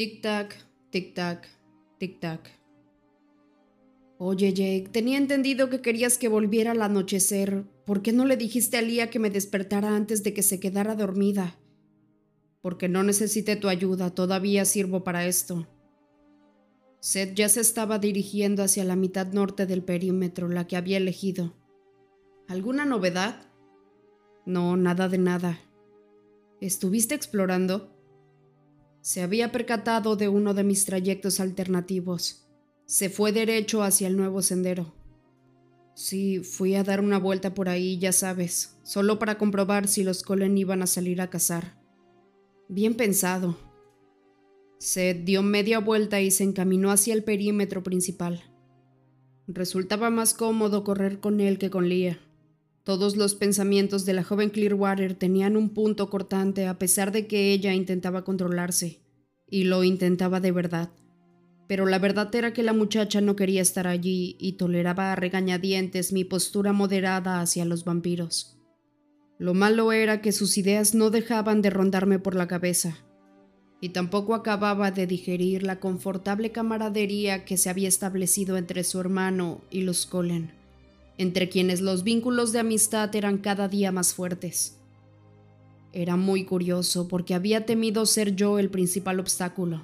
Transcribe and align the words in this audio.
Tic-tac, 0.00 0.54
tic-tac, 0.90 1.46
tic-tac. 1.98 2.48
Oye, 4.16 4.54
Jake, 4.54 4.88
tenía 4.90 5.18
entendido 5.18 5.68
que 5.68 5.82
querías 5.82 6.16
que 6.16 6.28
volviera 6.28 6.70
al 6.70 6.80
anochecer. 6.80 7.66
¿Por 7.84 8.00
qué 8.00 8.14
no 8.14 8.24
le 8.24 8.38
dijiste 8.38 8.78
a 8.78 8.80
Lía 8.80 9.10
que 9.10 9.18
me 9.18 9.28
despertara 9.28 9.94
antes 9.94 10.22
de 10.22 10.32
que 10.32 10.42
se 10.42 10.58
quedara 10.58 10.94
dormida? 10.94 11.58
Porque 12.62 12.88
no 12.88 13.02
necesité 13.02 13.56
tu 13.56 13.68
ayuda, 13.68 14.08
todavía 14.08 14.64
sirvo 14.64 15.04
para 15.04 15.26
esto. 15.26 15.68
Seth 17.00 17.34
ya 17.34 17.50
se 17.50 17.60
estaba 17.60 17.98
dirigiendo 17.98 18.62
hacia 18.62 18.84
la 18.84 18.96
mitad 18.96 19.26
norte 19.34 19.66
del 19.66 19.82
perímetro, 19.82 20.48
la 20.48 20.66
que 20.66 20.78
había 20.78 20.96
elegido. 20.96 21.52
¿Alguna 22.48 22.86
novedad? 22.86 23.52
No, 24.46 24.78
nada 24.78 25.10
de 25.10 25.18
nada. 25.18 25.60
¿Estuviste 26.58 27.14
explorando? 27.14 27.99
Se 29.02 29.22
había 29.22 29.50
percatado 29.50 30.16
de 30.16 30.28
uno 30.28 30.52
de 30.54 30.64
mis 30.64 30.84
trayectos 30.84 31.40
alternativos. 31.40 32.46
Se 32.84 33.08
fue 33.08 33.32
derecho 33.32 33.82
hacia 33.82 34.08
el 34.08 34.16
nuevo 34.16 34.42
sendero. 34.42 34.94
Sí, 35.94 36.40
fui 36.40 36.74
a 36.74 36.84
dar 36.84 37.00
una 37.00 37.18
vuelta 37.18 37.54
por 37.54 37.68
ahí, 37.68 37.98
ya 37.98 38.12
sabes, 38.12 38.78
solo 38.82 39.18
para 39.18 39.38
comprobar 39.38 39.88
si 39.88 40.02
los 40.02 40.22
Colen 40.22 40.56
iban 40.56 40.82
a 40.82 40.86
salir 40.86 41.20
a 41.20 41.30
cazar. 41.30 41.78
Bien 42.68 42.94
pensado. 42.94 43.58
Seth 44.78 45.24
dio 45.24 45.42
media 45.42 45.78
vuelta 45.78 46.20
y 46.20 46.30
se 46.30 46.44
encaminó 46.44 46.90
hacia 46.90 47.12
el 47.12 47.24
perímetro 47.24 47.82
principal. 47.82 48.42
Resultaba 49.46 50.10
más 50.10 50.32
cómodo 50.32 50.84
correr 50.84 51.20
con 51.20 51.40
él 51.40 51.58
que 51.58 51.70
con 51.70 51.88
Leah. 51.88 52.18
Todos 52.82 53.16
los 53.16 53.34
pensamientos 53.34 54.06
de 54.06 54.14
la 54.14 54.24
joven 54.24 54.48
Clearwater 54.48 55.14
tenían 55.14 55.56
un 55.56 55.68
punto 55.68 56.08
cortante 56.08 56.66
a 56.66 56.78
pesar 56.78 57.12
de 57.12 57.26
que 57.26 57.52
ella 57.52 57.74
intentaba 57.74 58.24
controlarse, 58.24 59.02
y 59.50 59.64
lo 59.64 59.84
intentaba 59.84 60.40
de 60.40 60.50
verdad. 60.50 60.90
Pero 61.68 61.84
la 61.84 61.98
verdad 61.98 62.34
era 62.34 62.54
que 62.54 62.62
la 62.62 62.72
muchacha 62.72 63.20
no 63.20 63.36
quería 63.36 63.60
estar 63.60 63.86
allí 63.86 64.36
y 64.40 64.52
toleraba 64.52 65.12
a 65.12 65.16
regañadientes 65.16 66.12
mi 66.12 66.24
postura 66.24 66.72
moderada 66.72 67.42
hacia 67.42 67.66
los 67.66 67.84
vampiros. 67.84 68.56
Lo 69.38 69.52
malo 69.52 69.92
era 69.92 70.22
que 70.22 70.32
sus 70.32 70.56
ideas 70.56 70.94
no 70.94 71.10
dejaban 71.10 71.60
de 71.60 71.70
rondarme 71.70 72.18
por 72.18 72.34
la 72.34 72.48
cabeza, 72.48 72.96
y 73.82 73.90
tampoco 73.90 74.34
acababa 74.34 74.90
de 74.90 75.06
digerir 75.06 75.64
la 75.64 75.80
confortable 75.80 76.50
camaradería 76.50 77.44
que 77.44 77.58
se 77.58 77.68
había 77.68 77.88
establecido 77.88 78.56
entre 78.56 78.84
su 78.84 79.00
hermano 79.00 79.60
y 79.70 79.82
los 79.82 80.06
Colen 80.06 80.59
entre 81.20 81.50
quienes 81.50 81.82
los 81.82 82.02
vínculos 82.02 82.50
de 82.50 82.60
amistad 82.60 83.14
eran 83.14 83.36
cada 83.36 83.68
día 83.68 83.92
más 83.92 84.14
fuertes. 84.14 84.78
Era 85.92 86.16
muy 86.16 86.46
curioso 86.46 87.08
porque 87.08 87.34
había 87.34 87.66
temido 87.66 88.06
ser 88.06 88.34
yo 88.36 88.58
el 88.58 88.70
principal 88.70 89.20
obstáculo. 89.20 89.82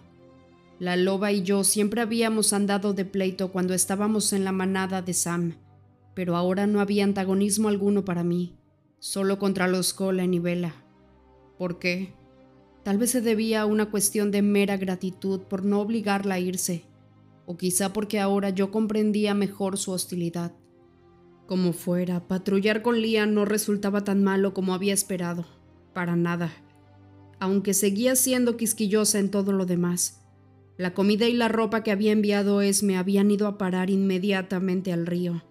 La 0.78 0.97
loba 0.97 1.33
y 1.33 1.43
yo 1.43 1.62
siempre 1.62 2.01
habíamos 2.01 2.55
andado 2.55 2.95
de 2.95 3.05
pleito 3.05 3.53
cuando 3.53 3.75
estábamos 3.75 4.33
en 4.33 4.45
la 4.45 4.53
manada 4.53 5.03
de 5.03 5.12
Sam, 5.12 5.56
pero 6.15 6.37
ahora 6.37 6.67
no 6.67 6.81
había 6.81 7.05
antagonismo 7.05 7.69
alguno 7.69 8.03
para 8.06 8.25
mí, 8.25 8.56
solo 8.98 9.39
contra 9.39 9.69
los 9.69 9.93
Colen 9.93 10.33
y 10.33 10.39
Vela. 10.39 10.75
¿Por 11.59 11.78
qué? 11.78 12.15
Tal 12.83 12.97
vez 12.97 13.11
se 13.11 13.21
debía 13.21 13.61
a 13.61 13.67
una 13.67 13.91
cuestión 13.91 14.31
de 14.31 14.41
mera 14.41 14.78
gratitud 14.78 15.41
por 15.41 15.67
no 15.67 15.83
obligarla 15.83 16.37
a 16.37 16.41
irse, 16.41 16.84
o 17.45 17.59
quizá 17.59 17.93
porque 17.93 18.21
ahora 18.21 18.48
yo 18.48 18.71
comprendía 18.71 19.34
mejor 19.34 19.77
su 19.77 19.93
hostilidad. 19.93 20.55
Como 21.47 21.72
fuera, 21.72 22.27
patrullar 22.27 22.83
con 22.83 23.00
Liam 23.00 23.33
no 23.33 23.44
resultaba 23.44 24.02
tan 24.02 24.25
malo 24.25 24.52
como 24.52 24.75
había 24.75 24.92
esperado. 24.92 25.47
Para 25.94 26.16
nada. 26.16 26.53
Aunque 27.38 27.72
seguía 27.72 28.16
siendo 28.16 28.56
quisquillosa 28.56 29.19
en 29.20 29.30
todo 29.30 29.53
lo 29.53 29.64
demás. 29.64 30.26
La 30.76 30.93
comida 30.93 31.26
y 31.28 31.32
la 31.32 31.48
ropa 31.48 31.82
que 31.82 31.93
había 31.93 32.12
enviado 32.12 32.60
me 32.82 32.98
habían 32.98 33.31
ido 33.31 33.47
a 33.47 33.56
parar 33.59 33.88
inmediatamente 33.91 34.93
al 34.93 35.06
río, 35.06 35.43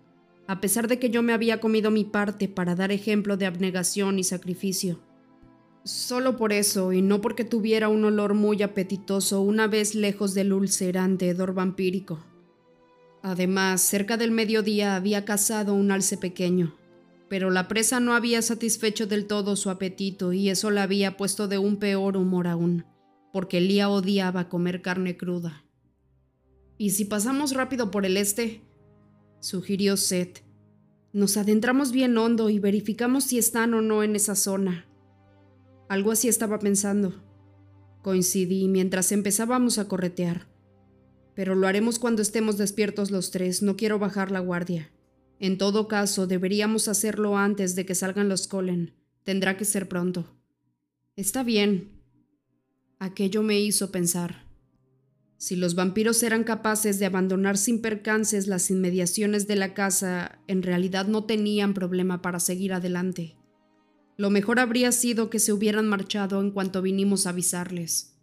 a 0.47 0.61
pesar 0.61 0.87
de 0.87 0.99
que 0.99 1.09
yo 1.09 1.23
me 1.23 1.33
había 1.33 1.59
comido 1.59 1.89
mi 1.89 2.03
parte 2.03 2.47
para 2.47 2.75
dar 2.75 2.91
ejemplo 2.91 3.35
de 3.35 3.47
abnegación 3.47 4.19
y 4.19 4.23
sacrificio. 4.23 4.99
Solo 5.83 6.35
por 6.35 6.53
eso, 6.53 6.93
y 6.93 7.01
no 7.01 7.21
porque 7.21 7.43
tuviera 7.43 7.89
un 7.89 8.03
olor 8.03 8.35
muy 8.35 8.61
apetitoso 8.61 9.41
una 9.41 9.67
vez 9.67 9.95
lejos 9.95 10.33
del 10.35 10.53
ulcerante 10.53 11.29
hedor 11.29 11.55
vampírico. 11.55 12.19
Además, 13.25 13.81
cerca 13.81 14.17
del 14.17 14.29
mediodía 14.29 14.95
había 14.95 15.25
cazado 15.25 15.73
un 15.73 15.89
alce 15.89 16.15
pequeño, 16.15 16.75
pero 17.27 17.49
la 17.49 17.67
presa 17.67 17.99
no 17.99 18.13
había 18.13 18.43
satisfecho 18.43 19.07
del 19.07 19.25
todo 19.25 19.55
su 19.55 19.71
apetito 19.71 20.31
y 20.31 20.49
eso 20.49 20.69
la 20.69 20.83
había 20.83 21.17
puesto 21.17 21.47
de 21.47 21.57
un 21.57 21.77
peor 21.77 22.17
humor 22.17 22.45
aún, 22.45 22.85
porque 23.33 23.61
Lía 23.61 23.89
odiaba 23.89 24.47
comer 24.47 24.83
carne 24.83 25.17
cruda. 25.17 25.65
¿Y 26.77 26.91
si 26.91 27.05
pasamos 27.05 27.55
rápido 27.55 27.89
por 27.89 28.05
el 28.05 28.15
este? 28.15 28.61
sugirió 29.39 29.97
Seth. 29.97 30.43
Nos 31.11 31.35
adentramos 31.35 31.91
bien 31.91 32.15
hondo 32.19 32.51
y 32.51 32.59
verificamos 32.59 33.23
si 33.23 33.39
están 33.39 33.73
o 33.73 33.81
no 33.81 34.03
en 34.03 34.15
esa 34.15 34.35
zona. 34.35 34.85
Algo 35.89 36.11
así 36.11 36.27
estaba 36.27 36.59
pensando. 36.59 37.23
Coincidí 38.03 38.67
mientras 38.67 39.11
empezábamos 39.11 39.79
a 39.79 39.87
corretear 39.87 40.45
pero 41.35 41.53
lo 41.53 41.67
haremos 41.67 41.99
cuando 41.99 42.21
estemos 42.21 42.57
despiertos 42.57 43.11
los 43.11 43.29
tres, 43.29 43.61
no 43.61 43.75
quiero 43.75 43.99
bajar 43.99 44.31
la 44.31 44.39
guardia. 44.39 44.91
En 45.39 45.57
todo 45.57 45.87
caso, 45.87 46.27
deberíamos 46.27 46.87
hacerlo 46.87 47.37
antes 47.37 47.75
de 47.75 47.85
que 47.85 47.93
salgan 47.93 48.29
los 48.29 48.47
Colen. 48.47 48.93
Tendrá 49.23 49.57
que 49.57 49.65
ser 49.65 49.89
pronto. 49.89 50.25
Está 51.15 51.43
bien. 51.43 52.01
Aquello 52.99 53.43
me 53.43 53.59
hizo 53.59 53.91
pensar. 53.91 54.45
Si 55.37 55.57
los 55.57 55.75
vampiros 55.75 56.23
eran 56.23 56.45
capaces 56.45 56.97
de 56.97 57.05
abandonar 57.05 57.57
sin 57.57 57.81
percances 57.81 58.47
las 58.47 58.71
inmediaciones 58.71 59.47
de 59.47 59.57
la 59.57 59.73
casa, 59.73 60.39
en 60.47 60.63
realidad 60.63 61.07
no 61.07 61.25
tenían 61.25 61.73
problema 61.73 62.21
para 62.21 62.39
seguir 62.39 62.71
adelante. 62.71 63.35
Lo 64.17 64.29
mejor 64.29 64.59
habría 64.59 64.93
sido 64.93 65.29
que 65.29 65.39
se 65.39 65.51
hubieran 65.51 65.87
marchado 65.87 66.39
en 66.39 66.51
cuanto 66.51 66.81
vinimos 66.81 67.27
a 67.27 67.31
avisarles. 67.31 68.14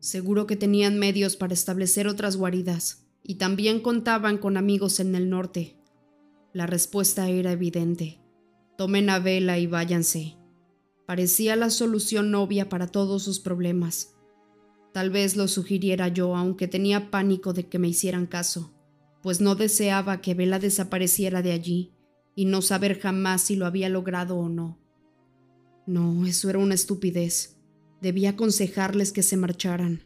Seguro 0.00 0.46
que 0.46 0.56
tenían 0.56 0.98
medios 0.98 1.36
para 1.36 1.54
establecer 1.54 2.06
otras 2.06 2.36
guaridas 2.36 3.06
y 3.22 3.34
también 3.34 3.80
contaban 3.80 4.38
con 4.38 4.56
amigos 4.56 5.00
en 5.00 5.14
el 5.14 5.28
norte. 5.28 5.76
La 6.52 6.66
respuesta 6.66 7.28
era 7.28 7.52
evidente. 7.52 8.20
Tomen 8.76 9.10
a 9.10 9.18
vela 9.18 9.58
y 9.58 9.66
váyanse. 9.66 10.36
Parecía 11.06 11.56
la 11.56 11.70
solución 11.70 12.34
obvia 12.34 12.68
para 12.68 12.86
todos 12.86 13.22
sus 13.22 13.40
problemas. 13.40 14.14
Tal 14.92 15.10
vez 15.10 15.36
lo 15.36 15.48
sugiriera 15.48 16.08
yo, 16.08 16.36
aunque 16.36 16.68
tenía 16.68 17.10
pánico 17.10 17.52
de 17.52 17.66
que 17.66 17.78
me 17.78 17.88
hicieran 17.88 18.26
caso, 18.26 18.72
pues 19.22 19.40
no 19.40 19.54
deseaba 19.54 20.20
que 20.20 20.34
Vela 20.34 20.58
desapareciera 20.58 21.42
de 21.42 21.52
allí 21.52 21.92
y 22.34 22.44
no 22.44 22.62
saber 22.62 22.98
jamás 23.00 23.42
si 23.42 23.56
lo 23.56 23.66
había 23.66 23.88
logrado 23.88 24.36
o 24.36 24.48
no. 24.48 24.78
No, 25.86 26.26
eso 26.26 26.48
era 26.50 26.58
una 26.58 26.74
estupidez. 26.74 27.57
Debía 28.00 28.30
aconsejarles 28.30 29.12
que 29.12 29.22
se 29.22 29.36
marcharan. 29.36 30.02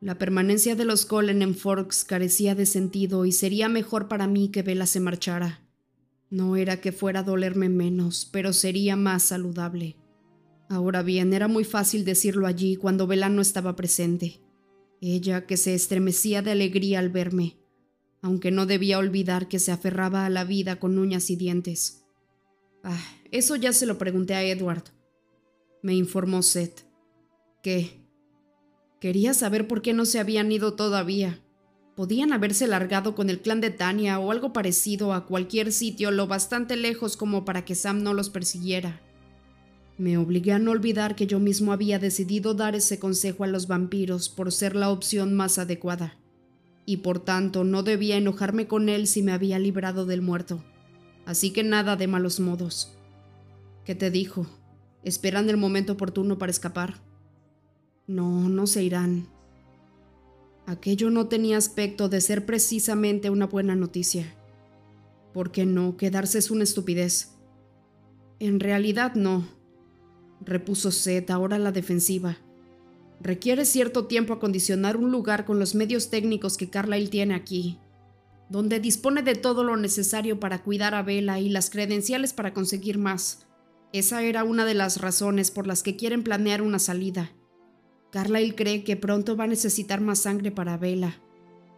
La 0.00 0.16
permanencia 0.16 0.76
de 0.76 0.84
los 0.84 1.04
Colen 1.04 1.42
en 1.42 1.56
Forks 1.56 2.04
carecía 2.04 2.54
de 2.54 2.66
sentido 2.66 3.24
y 3.26 3.32
sería 3.32 3.68
mejor 3.68 4.06
para 4.06 4.28
mí 4.28 4.48
que 4.48 4.62
Vela 4.62 4.86
se 4.86 5.00
marchara. 5.00 5.60
No 6.30 6.54
era 6.56 6.80
que 6.80 6.92
fuera 6.92 7.20
a 7.20 7.24
dolerme 7.24 7.68
menos, 7.68 8.28
pero 8.30 8.52
sería 8.52 8.94
más 8.94 9.24
saludable. 9.24 9.96
Ahora 10.68 11.02
bien, 11.02 11.32
era 11.32 11.48
muy 11.48 11.64
fácil 11.64 12.04
decirlo 12.04 12.46
allí 12.46 12.76
cuando 12.76 13.06
Vela 13.06 13.28
no 13.28 13.42
estaba 13.42 13.74
presente. 13.74 14.40
Ella 15.00 15.46
que 15.46 15.56
se 15.56 15.74
estremecía 15.74 16.42
de 16.42 16.52
alegría 16.52 17.00
al 17.00 17.08
verme, 17.08 17.56
aunque 18.22 18.50
no 18.50 18.66
debía 18.66 18.98
olvidar 18.98 19.48
que 19.48 19.58
se 19.58 19.72
aferraba 19.72 20.26
a 20.26 20.30
la 20.30 20.44
vida 20.44 20.78
con 20.78 20.98
uñas 20.98 21.30
y 21.30 21.36
dientes. 21.36 22.04
Ah, 22.84 23.02
eso 23.32 23.56
ya 23.56 23.72
se 23.72 23.86
lo 23.86 23.98
pregunté 23.98 24.34
a 24.34 24.44
Edward, 24.44 24.84
me 25.82 25.94
informó 25.94 26.42
Seth. 26.42 26.87
¿Qué? 27.62 28.04
Quería 29.00 29.34
saber 29.34 29.66
por 29.66 29.82
qué 29.82 29.92
no 29.92 30.04
se 30.04 30.18
habían 30.18 30.50
ido 30.52 30.74
todavía. 30.74 31.40
Podían 31.96 32.32
haberse 32.32 32.68
largado 32.68 33.14
con 33.16 33.28
el 33.30 33.40
clan 33.40 33.60
de 33.60 33.70
Tania 33.70 34.20
o 34.20 34.30
algo 34.30 34.52
parecido 34.52 35.12
a 35.12 35.26
cualquier 35.26 35.72
sitio 35.72 36.12
lo 36.12 36.28
bastante 36.28 36.76
lejos 36.76 37.16
como 37.16 37.44
para 37.44 37.64
que 37.64 37.74
Sam 37.74 38.02
no 38.04 38.14
los 38.14 38.30
persiguiera. 38.30 39.00
Me 39.98 40.16
obligué 40.16 40.52
a 40.52 40.60
no 40.60 40.70
olvidar 40.70 41.16
que 41.16 41.26
yo 41.26 41.40
mismo 41.40 41.72
había 41.72 41.98
decidido 41.98 42.54
dar 42.54 42.76
ese 42.76 43.00
consejo 43.00 43.42
a 43.42 43.48
los 43.48 43.66
vampiros 43.66 44.28
por 44.28 44.52
ser 44.52 44.76
la 44.76 44.90
opción 44.90 45.34
más 45.34 45.58
adecuada, 45.58 46.16
y 46.86 46.98
por 46.98 47.18
tanto 47.18 47.64
no 47.64 47.82
debía 47.82 48.16
enojarme 48.16 48.68
con 48.68 48.88
él 48.88 49.08
si 49.08 49.24
me 49.24 49.32
había 49.32 49.58
librado 49.58 50.06
del 50.06 50.22
muerto. 50.22 50.62
Así 51.26 51.50
que 51.50 51.64
nada 51.64 51.96
de 51.96 52.06
malos 52.06 52.38
modos. 52.38 52.96
¿Qué 53.84 53.96
te 53.96 54.12
dijo? 54.12 54.46
¿Esperan 55.02 55.50
el 55.50 55.56
momento 55.56 55.94
oportuno 55.94 56.38
para 56.38 56.52
escapar? 56.52 57.07
No, 58.08 58.48
no 58.48 58.66
se 58.66 58.82
irán. 58.82 59.28
Aquello 60.64 61.10
no 61.10 61.28
tenía 61.28 61.58
aspecto 61.58 62.08
de 62.08 62.22
ser 62.22 62.46
precisamente 62.46 63.28
una 63.28 63.46
buena 63.46 63.76
noticia. 63.76 64.34
¿Por 65.34 65.52
qué 65.52 65.66
no? 65.66 65.98
Quedarse 65.98 66.38
es 66.38 66.50
una 66.50 66.64
estupidez. 66.64 67.34
En 68.40 68.60
realidad 68.60 69.14
no, 69.14 69.46
repuso 70.40 70.90
Seth 70.90 71.30
ahora 71.30 71.56
a 71.56 71.58
la 71.58 71.70
defensiva. 71.70 72.38
Requiere 73.20 73.66
cierto 73.66 74.06
tiempo 74.06 74.32
acondicionar 74.32 74.96
un 74.96 75.12
lugar 75.12 75.44
con 75.44 75.58
los 75.58 75.74
medios 75.74 76.08
técnicos 76.08 76.56
que 76.56 76.70
Carlyle 76.70 77.10
tiene 77.10 77.34
aquí, 77.34 77.78
donde 78.48 78.80
dispone 78.80 79.22
de 79.22 79.34
todo 79.34 79.64
lo 79.64 79.76
necesario 79.76 80.40
para 80.40 80.62
cuidar 80.62 80.94
a 80.94 81.02
Vela 81.02 81.40
y 81.40 81.50
las 81.50 81.68
credenciales 81.68 82.32
para 82.32 82.54
conseguir 82.54 82.96
más. 82.96 83.46
Esa 83.92 84.22
era 84.22 84.44
una 84.44 84.64
de 84.64 84.74
las 84.74 84.98
razones 84.98 85.50
por 85.50 85.66
las 85.66 85.82
que 85.82 85.96
quieren 85.96 86.22
planear 86.22 86.62
una 86.62 86.78
salida. 86.78 87.32
Carlyle 88.10 88.54
cree 88.54 88.84
que 88.84 88.96
pronto 88.96 89.36
va 89.36 89.44
a 89.44 89.48
necesitar 89.48 90.00
más 90.00 90.20
sangre 90.20 90.50
para 90.50 90.76
Vela, 90.76 91.20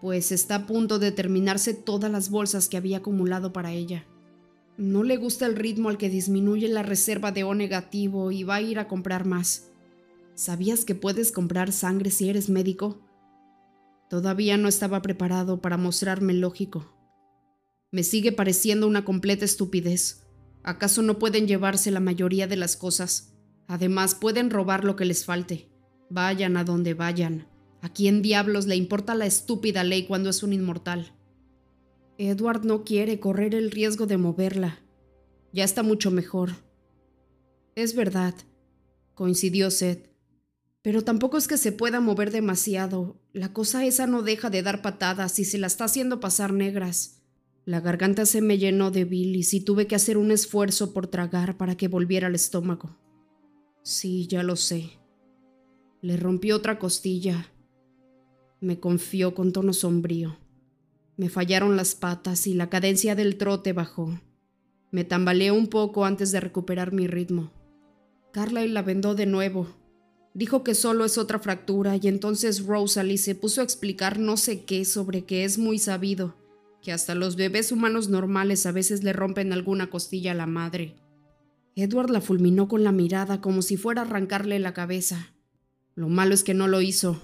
pues 0.01 0.33
está 0.33 0.55
a 0.55 0.67
punto 0.67 0.99
de 0.99 1.13
terminarse 1.13 1.75
todas 1.75 2.11
las 2.11 2.31
bolsas 2.31 2.69
que 2.69 2.77
había 2.77 2.99
acumulado 2.99 3.53
para 3.53 3.73
ella. 3.73 4.07
No 4.77 5.03
le 5.03 5.17
gusta 5.17 5.47
el 5.47 5.57
ritmo 5.57 5.89
al 5.89 5.99
que 5.99 6.09
disminuye 6.09 6.69
la 6.69 6.83
reserva 6.83 7.33
de 7.33 7.45
O 7.45 7.55
negativo 7.55 8.31
y 8.31 8.45
va 8.45 8.57
a 8.57 8.63
ir 8.63 8.79
a 8.79 8.89
comprar 8.89 9.27
más. 9.27 9.71
¿Sabías 10.35 10.85
que 10.85 10.95
puedes 10.95 11.33
comprar 11.33 11.71
sangre 11.73 12.11
si 12.11 12.31
eres 12.31 12.49
médico? 12.49 13.03
Todavía 14.09 14.57
no 14.57 14.69
estaba 14.69 15.03
preparado 15.03 15.61
para 15.61 15.77
mostrarme 15.77 16.33
lógico. 16.33 16.97
Me 17.93 18.05
sigue 18.05 18.33
pareciendo 18.33 18.87
una 18.87 19.05
completa 19.05 19.45
estupidez. 19.45 20.27
¿Acaso 20.63 21.03
no 21.03 21.19
pueden 21.19 21.47
llevarse 21.47 21.91
la 21.91 22.01
mayoría 22.01 22.47
de 22.47 22.57
las 22.57 22.77
cosas? 22.77 23.35
Además, 23.67 24.15
pueden 24.15 24.51
robar 24.51 24.85
lo 24.85 24.97
que 24.97 25.05
les 25.05 25.25
falte. 25.25 25.70
Vayan 26.11 26.57
a 26.57 26.65
donde 26.65 26.95
vayan. 26.95 27.47
¿A 27.81 27.89
quién 27.89 28.21
diablos 28.21 28.67
le 28.67 28.77
importa 28.77 29.15
la 29.15 29.27
estúpida 29.27 29.85
ley 29.85 30.07
cuando 30.07 30.29
es 30.29 30.43
un 30.43 30.53
inmortal? 30.53 31.13
Edward 32.19 32.65
no 32.65 32.85
quiere 32.85 33.21
correr 33.21 33.55
el 33.55 33.71
riesgo 33.71 34.07
de 34.07 34.19
moverla. 34.19 34.81
Ya 35.53 35.65
está 35.65 35.83
mucho 35.83 36.11
mejor. 36.11 36.51
Es 37.75 37.95
verdad, 37.95 38.35
coincidió 39.15 39.71
Seth. 39.71 40.11
Pero 40.83 41.03
tampoco 41.03 41.39
es 41.39 41.49
que 41.49 41.57
se 41.57 41.73
pueda 41.73 42.01
mover 42.01 42.31
demasiado. 42.31 43.21
La 43.33 43.53
cosa 43.53 43.87
esa 43.87 44.07
no 44.07 44.23
deja 44.23 44.51
de 44.51 44.63
dar 44.63 44.83
patadas 44.83 45.39
y 45.39 45.45
se 45.45 45.59
la 45.59 45.69
está 45.69 45.85
haciendo 45.85 46.21
pasar 46.21 46.53
negras. 46.53 47.23
La 47.65 47.81
garganta 47.81 48.27
se 48.27 48.41
me 48.41 48.59
llenó 48.59 48.91
de 48.91 49.05
bilis 49.05 49.55
y 49.55 49.61
tuve 49.61 49.87
que 49.87 49.95
hacer 49.95 50.19
un 50.19 50.31
esfuerzo 50.31 50.93
por 50.93 51.07
tragar 51.07 51.57
para 51.57 51.77
que 51.77 51.89
volviera 51.89 52.27
al 52.27 52.35
estómago. 52.35 52.99
Sí, 53.83 54.27
ya 54.27 54.43
lo 54.43 54.57
sé. 54.57 55.00
Le 56.03 56.17
rompió 56.17 56.57
otra 56.57 56.79
costilla. 56.79 57.47
Me 58.61 58.81
confió 58.81 59.35
con 59.35 59.53
tono 59.53 59.73
sombrío. 59.73 60.37
Me 61.17 61.29
fallaron 61.29 61.77
las 61.77 61.95
patas 61.95 62.47
y 62.47 62.55
la 62.55 62.69
cadencia 62.71 63.15
del 63.15 63.37
trote 63.37 63.73
bajó. 63.73 64.21
Me 64.91 65.05
tambaleé 65.05 65.51
un 65.51 65.67
poco 65.67 66.05
antes 66.05 66.33
de 66.33 66.41
recuperar 66.41 66.93
mi 66.93 67.07
ritmo. 67.07 67.53
Carla 68.33 68.65
la 68.67 68.83
vendó 68.83 69.15
de 69.15 69.27
nuevo, 69.27 69.69
Dijo 70.33 70.63
que 70.63 70.75
solo 70.75 71.05
es 71.05 71.19
otra 71.19 71.41
fractura 71.41 71.97
y 71.97 72.07
entonces 72.07 72.65
Rosalie 72.65 73.19
se 73.19 73.35
puso 73.35 73.61
a 73.61 73.65
explicar 73.65 74.19
no 74.19 74.37
sé 74.37 74.65
qué 74.65 74.85
sobre 74.85 75.25
que 75.25 75.45
es 75.45 75.59
muy 75.59 75.79
sabido, 75.79 76.37
que 76.83 76.93
hasta 76.93 77.17
los 77.17 77.35
bebés 77.35 77.73
humanos 77.73 78.09
normales 78.09 78.65
a 78.65 78.73
veces 78.73 79.03
le 79.03 79.13
rompen 79.13 79.53
alguna 79.53 79.91
costilla 79.91 80.31
a 80.31 80.37
la 80.37 80.47
madre. 80.47 80.95
Edward 81.75 82.11
la 82.11 82.21
fulminó 82.21 82.69
con 82.69 82.85
la 82.85 82.93
mirada 82.93 83.41
como 83.41 83.63
si 83.63 83.77
fuera 83.77 84.03
a 84.03 84.05
arrancarle 84.05 84.59
la 84.61 84.73
cabeza. 84.73 85.35
Lo 86.01 86.09
malo 86.09 86.33
es 86.33 86.43
que 86.45 86.55
no 86.55 86.67
lo 86.67 86.81
hizo. 86.81 87.21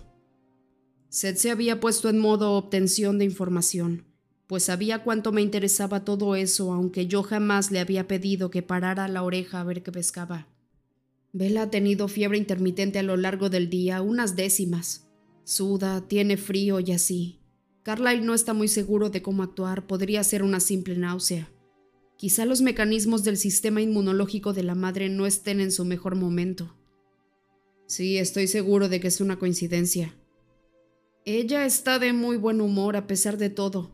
Seth 1.08 1.38
se 1.38 1.50
había 1.50 1.80
puesto 1.80 2.10
en 2.10 2.18
modo 2.18 2.52
obtención 2.58 3.18
de 3.18 3.24
información, 3.24 4.04
pues 4.46 4.64
sabía 4.64 5.02
cuánto 5.02 5.32
me 5.32 5.40
interesaba 5.40 6.04
todo 6.04 6.36
eso, 6.36 6.74
aunque 6.74 7.06
yo 7.06 7.22
jamás 7.22 7.70
le 7.70 7.78
había 7.80 8.06
pedido 8.06 8.50
que 8.50 8.60
parara 8.60 9.08
la 9.08 9.22
oreja 9.22 9.62
a 9.62 9.64
ver 9.64 9.82
qué 9.82 9.92
pescaba. 9.92 10.48
Bella 11.32 11.62
ha 11.62 11.70
tenido 11.70 12.06
fiebre 12.06 12.36
intermitente 12.36 12.98
a 12.98 13.02
lo 13.02 13.16
largo 13.16 13.48
del 13.48 13.70
día, 13.70 14.02
unas 14.02 14.36
décimas. 14.36 15.08
Suda, 15.44 16.06
tiene 16.06 16.36
frío 16.36 16.78
y 16.78 16.92
así. 16.92 17.40
Carlyle 17.82 18.26
no 18.26 18.34
está 18.34 18.52
muy 18.52 18.68
seguro 18.68 19.08
de 19.08 19.22
cómo 19.22 19.42
actuar, 19.42 19.86
podría 19.86 20.22
ser 20.22 20.42
una 20.42 20.60
simple 20.60 20.98
náusea. 20.98 21.50
Quizá 22.18 22.44
los 22.44 22.60
mecanismos 22.60 23.24
del 23.24 23.38
sistema 23.38 23.80
inmunológico 23.80 24.52
de 24.52 24.64
la 24.64 24.74
madre 24.74 25.08
no 25.08 25.24
estén 25.24 25.60
en 25.60 25.72
su 25.72 25.86
mejor 25.86 26.14
momento. 26.14 26.76
Sí, 27.86 28.18
estoy 28.18 28.46
seguro 28.46 28.88
de 28.88 29.00
que 29.00 29.08
es 29.08 29.20
una 29.20 29.38
coincidencia. 29.38 30.14
Ella 31.24 31.66
está 31.66 31.98
de 31.98 32.12
muy 32.12 32.36
buen 32.36 32.60
humor 32.60 32.96
a 32.96 33.06
pesar 33.06 33.36
de 33.36 33.50
todo. 33.50 33.90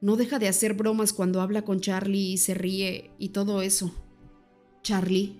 No 0.00 0.16
deja 0.16 0.38
de 0.38 0.48
hacer 0.48 0.74
bromas 0.74 1.12
cuando 1.12 1.40
habla 1.40 1.62
con 1.62 1.80
Charlie 1.80 2.32
y 2.32 2.38
se 2.38 2.54
ríe 2.54 3.10
y 3.18 3.30
todo 3.30 3.60
eso. 3.62 3.94
Charlie, 4.82 5.38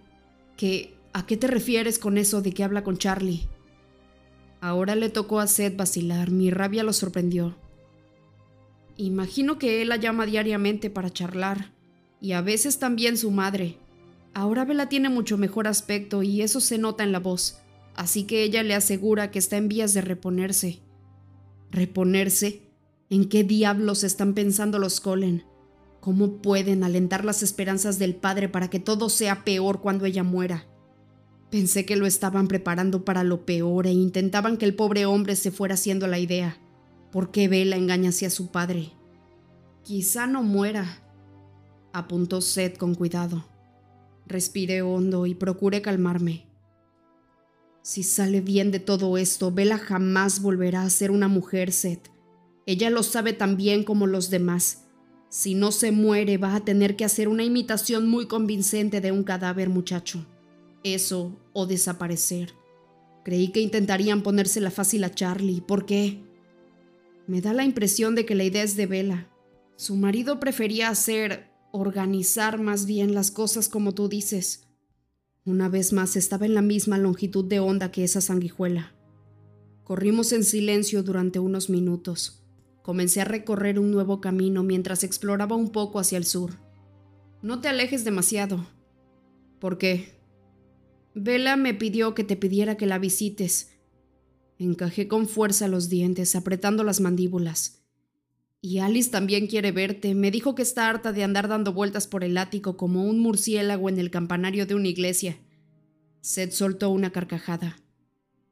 que 0.56 1.00
¿A 1.12 1.26
qué 1.26 1.36
te 1.36 1.48
refieres 1.48 1.98
con 1.98 2.18
eso 2.18 2.40
de 2.40 2.52
que 2.52 2.62
habla 2.62 2.84
con 2.84 2.96
Charlie? 2.96 3.48
Ahora 4.60 4.94
le 4.94 5.08
tocó 5.08 5.40
a 5.40 5.48
Seth 5.48 5.76
vacilar, 5.76 6.30
mi 6.30 6.50
rabia 6.50 6.84
lo 6.84 6.92
sorprendió. 6.92 7.56
Imagino 8.96 9.58
que 9.58 9.82
él 9.82 9.88
la 9.88 9.96
llama 9.96 10.26
diariamente 10.26 10.88
para 10.88 11.10
charlar, 11.10 11.72
y 12.20 12.32
a 12.32 12.42
veces 12.42 12.78
también 12.78 13.16
su 13.16 13.32
madre. 13.32 13.78
Ahora 14.34 14.64
Bella 14.64 14.88
tiene 14.88 15.08
mucho 15.08 15.36
mejor 15.36 15.66
aspecto 15.66 16.22
y 16.22 16.42
eso 16.42 16.60
se 16.60 16.78
nota 16.78 17.02
en 17.02 17.10
la 17.10 17.18
voz, 17.18 17.58
así 18.00 18.24
que 18.24 18.42
ella 18.44 18.62
le 18.62 18.74
asegura 18.74 19.30
que 19.30 19.38
está 19.38 19.58
en 19.58 19.68
vías 19.68 19.92
de 19.92 20.00
reponerse. 20.00 20.80
¿Reponerse? 21.70 22.62
¿En 23.10 23.28
qué 23.28 23.44
diablos 23.44 24.04
están 24.04 24.32
pensando 24.32 24.78
los 24.78 25.00
Colen? 25.00 25.44
¿Cómo 26.00 26.40
pueden 26.40 26.82
alentar 26.82 27.26
las 27.26 27.42
esperanzas 27.42 27.98
del 27.98 28.16
padre 28.16 28.48
para 28.48 28.70
que 28.70 28.80
todo 28.80 29.10
sea 29.10 29.44
peor 29.44 29.82
cuando 29.82 30.06
ella 30.06 30.22
muera? 30.22 30.66
Pensé 31.50 31.84
que 31.84 31.96
lo 31.96 32.06
estaban 32.06 32.48
preparando 32.48 33.04
para 33.04 33.22
lo 33.22 33.44
peor 33.44 33.86
e 33.86 33.92
intentaban 33.92 34.56
que 34.56 34.64
el 34.64 34.74
pobre 34.74 35.04
hombre 35.04 35.36
se 35.36 35.50
fuera 35.50 35.74
haciendo 35.74 36.06
la 36.06 36.18
idea. 36.18 36.56
¿Por 37.12 37.30
qué 37.30 37.48
Vela 37.48 37.76
engaña 37.76 38.08
a 38.08 38.30
su 38.30 38.50
padre? 38.50 38.92
Quizá 39.84 40.26
no 40.26 40.42
muera, 40.42 41.02
apuntó 41.92 42.40
Seth 42.40 42.78
con 42.78 42.94
cuidado. 42.94 43.44
Respiré 44.26 44.80
hondo 44.80 45.26
y 45.26 45.34
procuré 45.34 45.82
calmarme. 45.82 46.49
Si 47.82 48.02
sale 48.02 48.40
bien 48.40 48.70
de 48.70 48.80
todo 48.80 49.16
esto, 49.16 49.52
Vela 49.52 49.78
jamás 49.78 50.42
volverá 50.42 50.82
a 50.82 50.90
ser 50.90 51.10
una 51.10 51.28
mujer, 51.28 51.72
Seth. 51.72 52.10
Ella 52.66 52.90
lo 52.90 53.02
sabe 53.02 53.32
tan 53.32 53.56
bien 53.56 53.84
como 53.84 54.06
los 54.06 54.30
demás. 54.30 54.84
Si 55.28 55.54
no 55.54 55.72
se 55.72 55.92
muere, 55.92 56.38
va 56.38 56.54
a 56.54 56.64
tener 56.64 56.96
que 56.96 57.04
hacer 57.04 57.28
una 57.28 57.44
imitación 57.44 58.08
muy 58.08 58.26
convincente 58.26 59.00
de 59.00 59.12
un 59.12 59.24
cadáver, 59.24 59.68
muchacho 59.68 60.26
eso 60.82 61.36
o 61.52 61.66
desaparecer. 61.66 62.54
Creí 63.24 63.48
que 63.48 63.60
intentarían 63.60 64.22
ponérsela 64.22 64.70
fácil 64.70 65.04
a 65.04 65.10
Charlie. 65.10 65.60
¿Por 65.60 65.86
qué? 65.86 66.22
Me 67.26 67.40
da 67.40 67.52
la 67.52 67.64
impresión 67.64 68.14
de 68.14 68.24
que 68.24 68.34
la 68.34 68.44
idea 68.44 68.62
es 68.62 68.76
de 68.76 68.86
Vela. 68.86 69.28
Su 69.76 69.96
marido 69.96 70.40
prefería 70.40 70.88
hacer, 70.88 71.50
organizar 71.72 72.60
más 72.60 72.86
bien 72.86 73.14
las 73.14 73.30
cosas 73.30 73.68
como 73.68 73.92
tú 73.92 74.08
dices. 74.08 74.68
Una 75.46 75.70
vez 75.70 75.94
más 75.94 76.16
estaba 76.16 76.44
en 76.44 76.54
la 76.54 76.60
misma 76.60 76.98
longitud 76.98 77.46
de 77.46 77.60
onda 77.60 77.90
que 77.90 78.04
esa 78.04 78.20
sanguijuela. 78.20 78.94
Corrimos 79.84 80.32
en 80.32 80.44
silencio 80.44 81.02
durante 81.02 81.38
unos 81.38 81.70
minutos. 81.70 82.44
Comencé 82.82 83.22
a 83.22 83.24
recorrer 83.24 83.78
un 83.78 83.90
nuevo 83.90 84.20
camino 84.20 84.62
mientras 84.62 85.02
exploraba 85.02 85.56
un 85.56 85.72
poco 85.72 85.98
hacia 85.98 86.18
el 86.18 86.26
sur. 86.26 86.58
No 87.42 87.60
te 87.60 87.68
alejes 87.68 88.04
demasiado. 88.04 88.66
¿Por 89.58 89.78
qué? 89.78 90.20
Vela 91.14 91.56
me 91.56 91.72
pidió 91.72 92.14
que 92.14 92.22
te 92.22 92.36
pidiera 92.36 92.76
que 92.76 92.86
la 92.86 92.98
visites. 92.98 93.72
Encajé 94.58 95.08
con 95.08 95.26
fuerza 95.26 95.68
los 95.68 95.88
dientes, 95.88 96.36
apretando 96.36 96.84
las 96.84 97.00
mandíbulas. 97.00 97.79
Y 98.62 98.78
Alice 98.78 99.10
también 99.10 99.46
quiere 99.46 99.72
verte. 99.72 100.14
Me 100.14 100.30
dijo 100.30 100.54
que 100.54 100.62
está 100.62 100.88
harta 100.88 101.12
de 101.12 101.24
andar 101.24 101.48
dando 101.48 101.72
vueltas 101.72 102.06
por 102.06 102.24
el 102.24 102.36
ático 102.36 102.76
como 102.76 103.04
un 103.04 103.18
murciélago 103.20 103.88
en 103.88 103.98
el 103.98 104.10
campanario 104.10 104.66
de 104.66 104.74
una 104.74 104.88
iglesia. 104.88 105.38
Seth 106.20 106.52
soltó 106.52 106.90
una 106.90 107.10
carcajada. 107.10 107.78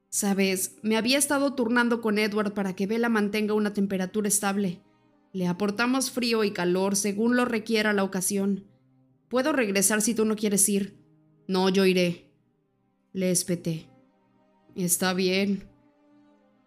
Sabes, 0.08 0.76
me 0.82 0.96
había 0.96 1.18
estado 1.18 1.54
turnando 1.54 2.00
con 2.00 2.18
Edward 2.18 2.54
para 2.54 2.74
que 2.74 2.86
Vela 2.86 3.10
mantenga 3.10 3.52
una 3.52 3.74
temperatura 3.74 4.28
estable. 4.28 4.80
Le 5.34 5.46
aportamos 5.46 6.10
frío 6.10 6.44
y 6.44 6.52
calor 6.52 6.96
según 6.96 7.36
lo 7.36 7.44
requiera 7.44 7.92
la 7.92 8.04
ocasión. 8.04 8.64
Puedo 9.28 9.52
regresar 9.52 10.00
si 10.00 10.14
tú 10.14 10.24
no 10.24 10.36
quieres 10.36 10.66
ir. 10.70 10.96
No, 11.46 11.68
yo 11.68 11.84
iré, 11.84 12.32
le 13.12 13.30
espeté. 13.30 13.90
Está 14.74 15.12
bien. 15.12 15.68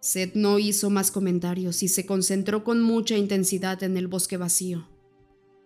Seth 0.01 0.33
no 0.33 0.57
hizo 0.57 0.89
más 0.89 1.11
comentarios 1.11 1.83
y 1.83 1.87
se 1.87 2.07
concentró 2.07 2.63
con 2.63 2.81
mucha 2.81 3.17
intensidad 3.17 3.83
en 3.83 3.97
el 3.97 4.07
bosque 4.07 4.35
vacío. 4.35 4.87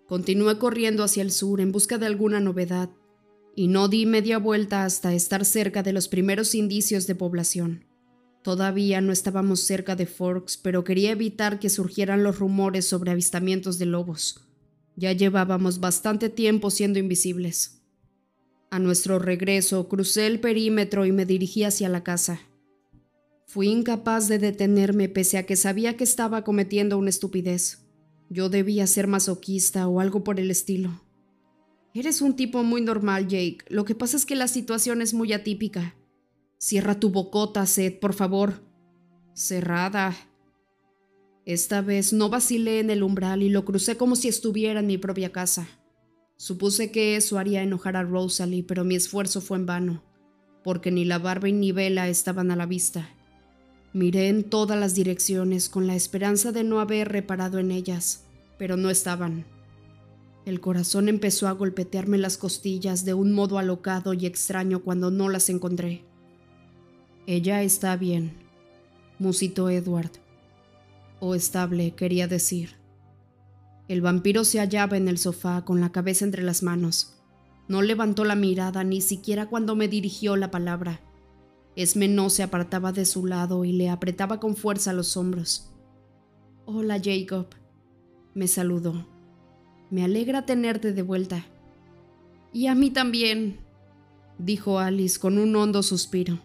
Continué 0.07 0.59
corriendo 0.59 1.05
hacia 1.05 1.23
el 1.23 1.31
sur 1.31 1.61
en 1.61 1.71
busca 1.71 1.97
de 1.97 2.05
alguna 2.05 2.41
novedad 2.41 2.89
y 3.55 3.69
no 3.69 3.87
di 3.87 4.05
media 4.05 4.37
vuelta 4.37 4.83
hasta 4.83 5.13
estar 5.13 5.45
cerca 5.45 5.83
de 5.83 5.93
los 5.93 6.09
primeros 6.09 6.53
indicios 6.53 7.07
de 7.07 7.15
población. 7.15 7.85
Todavía 8.43 8.99
no 8.99 9.13
estábamos 9.13 9.61
cerca 9.61 9.95
de 9.95 10.05
Forks, 10.05 10.57
pero 10.57 10.83
quería 10.83 11.11
evitar 11.11 11.57
que 11.57 11.69
surgieran 11.69 12.21
los 12.21 12.37
rumores 12.37 12.85
sobre 12.85 13.11
avistamientos 13.11 13.79
de 13.79 13.85
lobos. 13.85 14.45
Ya 14.97 15.13
llevábamos 15.13 15.79
bastante 15.79 16.29
tiempo 16.29 16.71
siendo 16.71 16.99
invisibles. 16.99 17.81
A 18.69 18.79
nuestro 18.79 19.17
regreso 19.17 19.87
crucé 19.87 20.27
el 20.27 20.41
perímetro 20.41 21.05
y 21.05 21.13
me 21.13 21.25
dirigí 21.25 21.63
hacia 21.63 21.87
la 21.87 22.03
casa. 22.03 22.41
Fui 23.45 23.67
incapaz 23.67 24.27
de 24.27 24.39
detenerme 24.39 25.07
pese 25.07 25.37
a 25.37 25.45
que 25.45 25.55
sabía 25.55 25.95
que 25.95 26.03
estaba 26.03 26.43
cometiendo 26.43 26.97
una 26.97 27.09
estupidez. 27.09 27.85
Yo 28.29 28.49
debía 28.49 28.87
ser 28.87 29.07
masoquista 29.07 29.87
o 29.87 29.99
algo 29.99 30.23
por 30.23 30.39
el 30.39 30.49
estilo. 30.49 31.01
Eres 31.93 32.21
un 32.21 32.35
tipo 32.35 32.63
muy 32.63 32.81
normal, 32.81 33.27
Jake. 33.27 33.59
Lo 33.69 33.85
que 33.85 33.95
pasa 33.95 34.17
es 34.17 34.25
que 34.25 34.35
la 34.35 34.47
situación 34.47 35.01
es 35.01 35.13
muy 35.13 35.31
atípica. 35.31 35.95
Cierra 36.57 36.99
tu 36.99 37.09
bocota, 37.09 37.65
Seth, 37.65 37.99
por 37.99 38.13
favor. 38.13 38.63
Cerrada. 39.33 40.15
Esta 41.45 41.81
vez 41.81 42.11
no 42.11 42.29
vacilé 42.29 42.79
en 42.79 42.89
el 42.89 43.03
umbral 43.03 43.43
y 43.43 43.49
lo 43.49 43.63
crucé 43.63 43.95
como 43.95 44.15
si 44.15 44.27
estuviera 44.27 44.79
en 44.79 44.87
mi 44.87 44.97
propia 44.97 45.31
casa. 45.31 45.67
Supuse 46.37 46.91
que 46.91 47.15
eso 47.15 47.37
haría 47.37 47.61
enojar 47.61 47.95
a 47.95 48.03
Rosalie, 48.03 48.63
pero 48.63 48.83
mi 48.83 48.95
esfuerzo 48.95 49.39
fue 49.39 49.57
en 49.57 49.65
vano, 49.65 50.03
porque 50.63 50.91
ni 50.91 51.05
la 51.05 51.19
barba 51.19 51.47
ni 51.47 51.71
Vela 51.71 52.09
estaban 52.09 52.51
a 52.51 52.55
la 52.55 52.65
vista. 52.65 53.14
Miré 53.95 54.27
en 54.27 54.43
todas 54.43 54.77
las 54.77 54.93
direcciones 54.93 55.69
con 55.69 55.87
la 55.87 55.95
esperanza 55.95 56.51
de 56.51 56.65
no 56.65 56.81
haber 56.81 57.07
reparado 57.07 57.59
en 57.59 57.71
ellas, 57.71 58.25
pero 58.57 58.75
no 58.75 58.89
estaban. 58.89 59.45
El 60.45 60.59
corazón 60.59 61.07
empezó 61.07 61.47
a 61.47 61.53
golpetearme 61.53 62.17
las 62.17 62.35
costillas 62.37 63.05
de 63.05 63.13
un 63.13 63.31
modo 63.31 63.57
alocado 63.57 64.13
y 64.13 64.25
extraño 64.25 64.83
cuando 64.83 65.11
no 65.11 65.29
las 65.29 65.47
encontré. 65.47 66.03
Ella 67.25 67.63
está 67.63 67.95
bien, 67.95 68.33
musitó 69.17 69.69
Edward. 69.69 70.11
O 71.21 71.33
estable, 71.33 71.91
quería 71.91 72.27
decir. 72.27 72.75
El 73.87 74.01
vampiro 74.01 74.43
se 74.43 74.59
hallaba 74.59 74.97
en 74.97 75.07
el 75.07 75.17
sofá 75.17 75.63
con 75.63 75.79
la 75.79 75.93
cabeza 75.93 76.25
entre 76.25 76.43
las 76.43 76.63
manos. 76.63 77.13
No 77.69 77.81
levantó 77.81 78.25
la 78.25 78.35
mirada 78.35 78.83
ni 78.83 78.99
siquiera 78.99 79.45
cuando 79.45 79.73
me 79.77 79.87
dirigió 79.87 80.35
la 80.35 80.51
palabra. 80.51 80.99
Esme 81.75 82.07
no 82.07 82.29
se 82.29 82.43
apartaba 82.43 82.91
de 82.91 83.05
su 83.05 83.25
lado 83.25 83.65
y 83.65 83.73
le 83.73 83.89
apretaba 83.89 84.39
con 84.39 84.55
fuerza 84.55 84.93
los 84.93 85.17
hombros. 85.17 85.71
Hola, 86.65 87.01
Jacob. 87.03 87.47
Me 88.33 88.47
saludó. 88.47 89.07
Me 89.91 90.03
alegra 90.03 90.45
tenerte 90.45 90.93
de 90.93 91.01
vuelta. 91.01 91.45
Y 92.53 92.67
a 92.67 92.75
mí 92.75 92.91
también, 92.91 93.59
dijo 94.37 94.79
Alice 94.79 95.19
con 95.19 95.37
un 95.37 95.55
hondo 95.55 95.83
suspiro. 95.83 96.39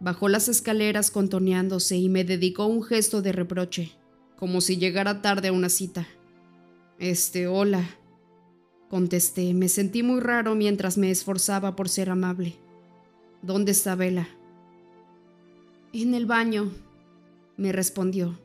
Bajó 0.00 0.28
las 0.28 0.48
escaleras 0.48 1.10
contoneándose 1.10 1.96
y 1.96 2.08
me 2.08 2.24
dedicó 2.24 2.66
un 2.66 2.82
gesto 2.82 3.22
de 3.22 3.32
reproche, 3.32 3.92
como 4.36 4.60
si 4.60 4.76
llegara 4.76 5.22
tarde 5.22 5.48
a 5.48 5.52
una 5.52 5.68
cita. 5.68 6.06
Este, 6.98 7.46
hola. 7.46 7.88
Contesté, 8.90 9.54
me 9.54 9.68
sentí 9.68 10.02
muy 10.02 10.20
raro 10.20 10.54
mientras 10.54 10.98
me 10.98 11.10
esforzaba 11.10 11.76
por 11.76 11.88
ser 11.88 12.10
amable. 12.10 12.56
¿Dónde 13.42 13.72
está 13.72 13.94
Vela? 13.94 14.28
En 15.92 16.14
el 16.14 16.26
baño, 16.26 16.70
me 17.56 17.72
respondió. 17.72 18.38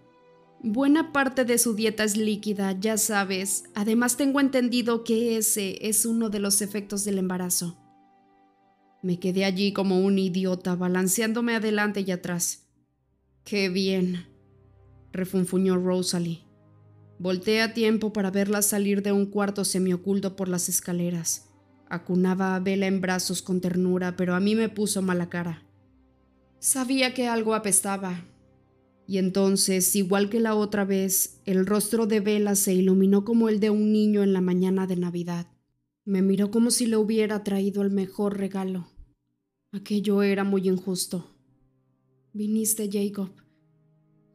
Buena 0.61 1.11
parte 1.11 1.43
de 1.43 1.57
su 1.57 1.75
dieta 1.75 2.05
es 2.05 2.15
líquida, 2.15 2.79
ya 2.79 2.97
sabes. 2.97 3.65
Además 3.75 4.15
tengo 4.15 4.39
entendido 4.39 5.03
que 5.03 5.35
ese 5.35 5.77
es 5.87 6.05
uno 6.05 6.29
de 6.29 6.39
los 6.39 6.61
efectos 6.61 7.03
del 7.03 7.17
embarazo. 7.17 7.77
Me 9.01 9.19
quedé 9.19 9.43
allí 9.43 9.73
como 9.73 9.99
un 9.99 10.17
idiota, 10.17 10.75
balanceándome 10.75 11.55
adelante 11.55 12.05
y 12.07 12.11
atrás. 12.11 12.69
Qué 13.43 13.67
bien, 13.67 14.25
refunfuñó 15.11 15.77
Rosalie. 15.77 16.45
Volté 17.19 17.61
a 17.61 17.73
tiempo 17.73 18.13
para 18.13 18.31
verla 18.31 18.61
salir 18.61 19.03
de 19.03 19.11
un 19.11 19.25
cuarto 19.25 19.65
semioculto 19.65 20.37
por 20.37 20.47
las 20.47 20.69
escaleras. 20.69 21.49
Acunaba 21.89 22.55
a 22.55 22.61
Vela 22.61 22.87
en 22.87 23.01
brazos 23.01 23.41
con 23.41 23.59
ternura, 23.59 24.15
pero 24.15 24.33
a 24.33 24.39
mí 24.39 24.55
me 24.55 24.69
puso 24.69 25.01
mala 25.01 25.29
cara. 25.29 25.63
Sabía 26.63 27.13
que 27.13 27.27
algo 27.27 27.55
apestaba. 27.55 28.23
Y 29.05 29.17
entonces, 29.17 29.97
igual 29.97 30.29
que 30.29 30.39
la 30.39 30.55
otra 30.55 30.85
vez, 30.85 31.41
el 31.43 31.65
rostro 31.65 32.07
de 32.07 32.21
Vela 32.21 32.55
se 32.55 32.73
iluminó 32.73 33.25
como 33.25 33.49
el 33.49 33.59
de 33.59 33.69
un 33.69 33.91
niño 33.91 34.23
en 34.23 34.31
la 34.31 34.39
mañana 34.39 34.87
de 34.87 34.95
Navidad. 34.95 35.45
Me 36.05 36.21
miró 36.21 36.51
como 36.51 36.71
si 36.71 36.85
le 36.85 36.95
hubiera 36.95 37.43
traído 37.43 37.81
el 37.81 37.91
mejor 37.91 38.37
regalo. 38.37 38.87
Aquello 39.73 40.23
era 40.23 40.45
muy 40.45 40.69
injusto. 40.69 41.35
Viniste, 42.31 42.89
Jacob. 42.89 43.31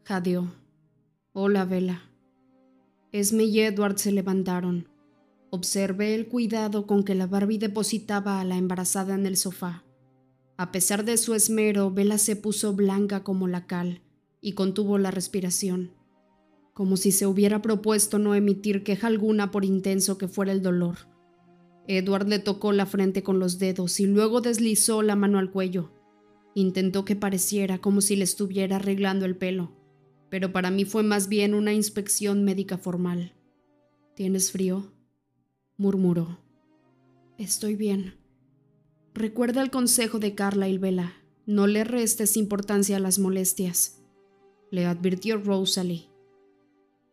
Jadeó. 0.04 0.52
Hola, 1.32 1.64
Vela. 1.64 2.02
Esme 3.10 3.44
y 3.44 3.60
Edward 3.60 3.96
se 3.96 4.12
levantaron. 4.12 4.86
Observé 5.48 6.14
el 6.14 6.28
cuidado 6.28 6.86
con 6.86 7.04
que 7.04 7.14
la 7.14 7.26
Barbie 7.26 7.56
depositaba 7.56 8.38
a 8.38 8.44
la 8.44 8.58
embarazada 8.58 9.14
en 9.14 9.24
el 9.24 9.38
sofá. 9.38 9.87
A 10.58 10.72
pesar 10.72 11.04
de 11.04 11.16
su 11.18 11.34
esmero, 11.34 11.92
Vela 11.92 12.18
se 12.18 12.34
puso 12.34 12.74
blanca 12.74 13.22
como 13.22 13.46
la 13.46 13.68
cal 13.68 14.02
y 14.40 14.54
contuvo 14.54 14.98
la 14.98 15.12
respiración, 15.12 15.92
como 16.74 16.96
si 16.96 17.12
se 17.12 17.28
hubiera 17.28 17.62
propuesto 17.62 18.18
no 18.18 18.34
emitir 18.34 18.82
queja 18.82 19.06
alguna 19.06 19.52
por 19.52 19.64
intenso 19.64 20.18
que 20.18 20.26
fuera 20.26 20.50
el 20.50 20.60
dolor. 20.60 21.08
Edward 21.86 22.26
le 22.26 22.40
tocó 22.40 22.72
la 22.72 22.86
frente 22.86 23.22
con 23.22 23.38
los 23.38 23.60
dedos 23.60 24.00
y 24.00 24.06
luego 24.06 24.40
deslizó 24.40 25.02
la 25.02 25.14
mano 25.14 25.38
al 25.38 25.52
cuello. 25.52 25.92
Intentó 26.56 27.04
que 27.04 27.14
pareciera 27.14 27.78
como 27.78 28.00
si 28.00 28.16
le 28.16 28.24
estuviera 28.24 28.76
arreglando 28.76 29.26
el 29.26 29.36
pelo, 29.36 29.70
pero 30.28 30.52
para 30.52 30.72
mí 30.72 30.84
fue 30.84 31.04
más 31.04 31.28
bien 31.28 31.54
una 31.54 31.72
inspección 31.72 32.42
médica 32.42 32.78
formal. 32.78 33.32
¿Tienes 34.16 34.50
frío? 34.50 34.92
murmuró. 35.76 36.40
Estoy 37.38 37.76
bien. 37.76 38.14
Recuerda 39.18 39.62
el 39.62 39.72
consejo 39.72 40.20
de 40.20 40.36
Carla 40.36 40.68
y 40.68 40.78
Vela. 40.78 41.12
No 41.44 41.66
le 41.66 41.82
restes 41.82 42.36
importancia 42.36 42.98
a 42.98 43.00
las 43.00 43.18
molestias, 43.18 44.00
le 44.70 44.86
advirtió 44.86 45.38
Rosalie. 45.38 46.08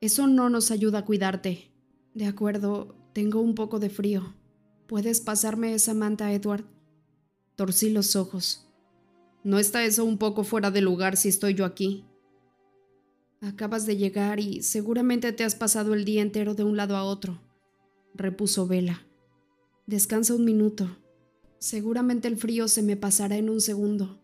Eso 0.02 0.28
no 0.28 0.52
nos 0.52 0.70
ayuda 0.70 1.00
a 1.00 1.06
cuidarte. 1.06 1.72
De 2.14 2.28
acuerdo, 2.28 2.96
tengo 3.14 3.42
un 3.42 3.56
poco 3.56 3.80
de 3.80 3.90
frío. 3.90 4.36
¿Puedes 4.86 5.20
pasarme 5.20 5.74
esa 5.74 5.96
manta, 5.96 6.32
Edward? 6.32 6.66
Torcí 7.56 7.90
los 7.90 8.16
ojos. 8.16 8.68
¿No 9.44 9.58
está 9.58 9.84
eso 9.84 10.06
un 10.06 10.20
poco 10.20 10.44
fuera 10.44 10.70
de 10.70 10.82
lugar 10.82 11.18
si 11.18 11.30
estoy 11.30 11.56
yo 11.56 11.66
aquí? 11.66 12.06
Acabas 13.42 13.88
de 13.88 13.98
llegar 13.98 14.40
y 14.40 14.62
seguramente 14.62 15.32
te 15.32 15.44
has 15.44 15.56
pasado 15.56 15.96
el 15.96 16.06
día 16.06 16.22
entero 16.22 16.54
de 16.54 16.66
un 16.66 16.78
lado 16.78 16.98
a 16.98 17.04
otro, 17.04 17.42
repuso 18.14 18.68
Vela. 18.68 19.02
Descansa 19.88 20.36
un 20.36 20.46
minuto. 20.46 20.98
Seguramente 21.66 22.28
el 22.28 22.38
frío 22.38 22.68
se 22.68 22.84
me 22.84 22.96
pasará 22.96 23.38
en 23.38 23.50
un 23.50 23.60
segundo. 23.60 24.20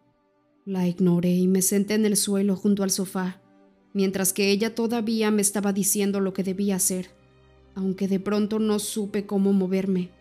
La 0.64 0.88
ignoré 0.88 1.32
y 1.32 1.48
me 1.48 1.64
senté 1.64 1.96
en 1.96 2.06
el 2.06 2.16
suelo 2.16 2.56
junto 2.56 2.84
al 2.84 2.92
sofá, 2.92 3.42
mientras 3.94 4.32
que 4.32 4.52
ella 4.52 4.76
todavía 4.76 5.32
me 5.32 5.42
estaba 5.42 5.74
diciendo 5.74 6.20
lo 6.20 6.34
que 6.34 6.44
debía 6.44 6.76
hacer, 6.76 7.10
aunque 7.74 8.08
de 8.08 8.20
pronto 8.20 8.60
no 8.60 8.78
supe 8.78 9.26
cómo 9.26 9.54
moverme, 9.54 10.12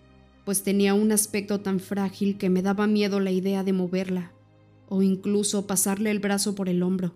pues 0.47 0.63
tenía 0.63 0.95
un 0.95 1.13
aspecto 1.13 1.61
tan 1.61 1.79
frágil 1.79 2.39
que 2.39 2.49
me 2.49 2.63
daba 2.63 2.87
miedo 2.87 3.21
la 3.21 3.33
idea 3.33 3.65
de 3.65 3.75
moverla, 3.75 4.33
o 4.89 5.03
incluso 5.03 5.67
pasarle 5.67 6.11
el 6.11 6.21
brazo 6.21 6.55
por 6.55 6.71
el 6.71 6.83
hombro. 6.83 7.15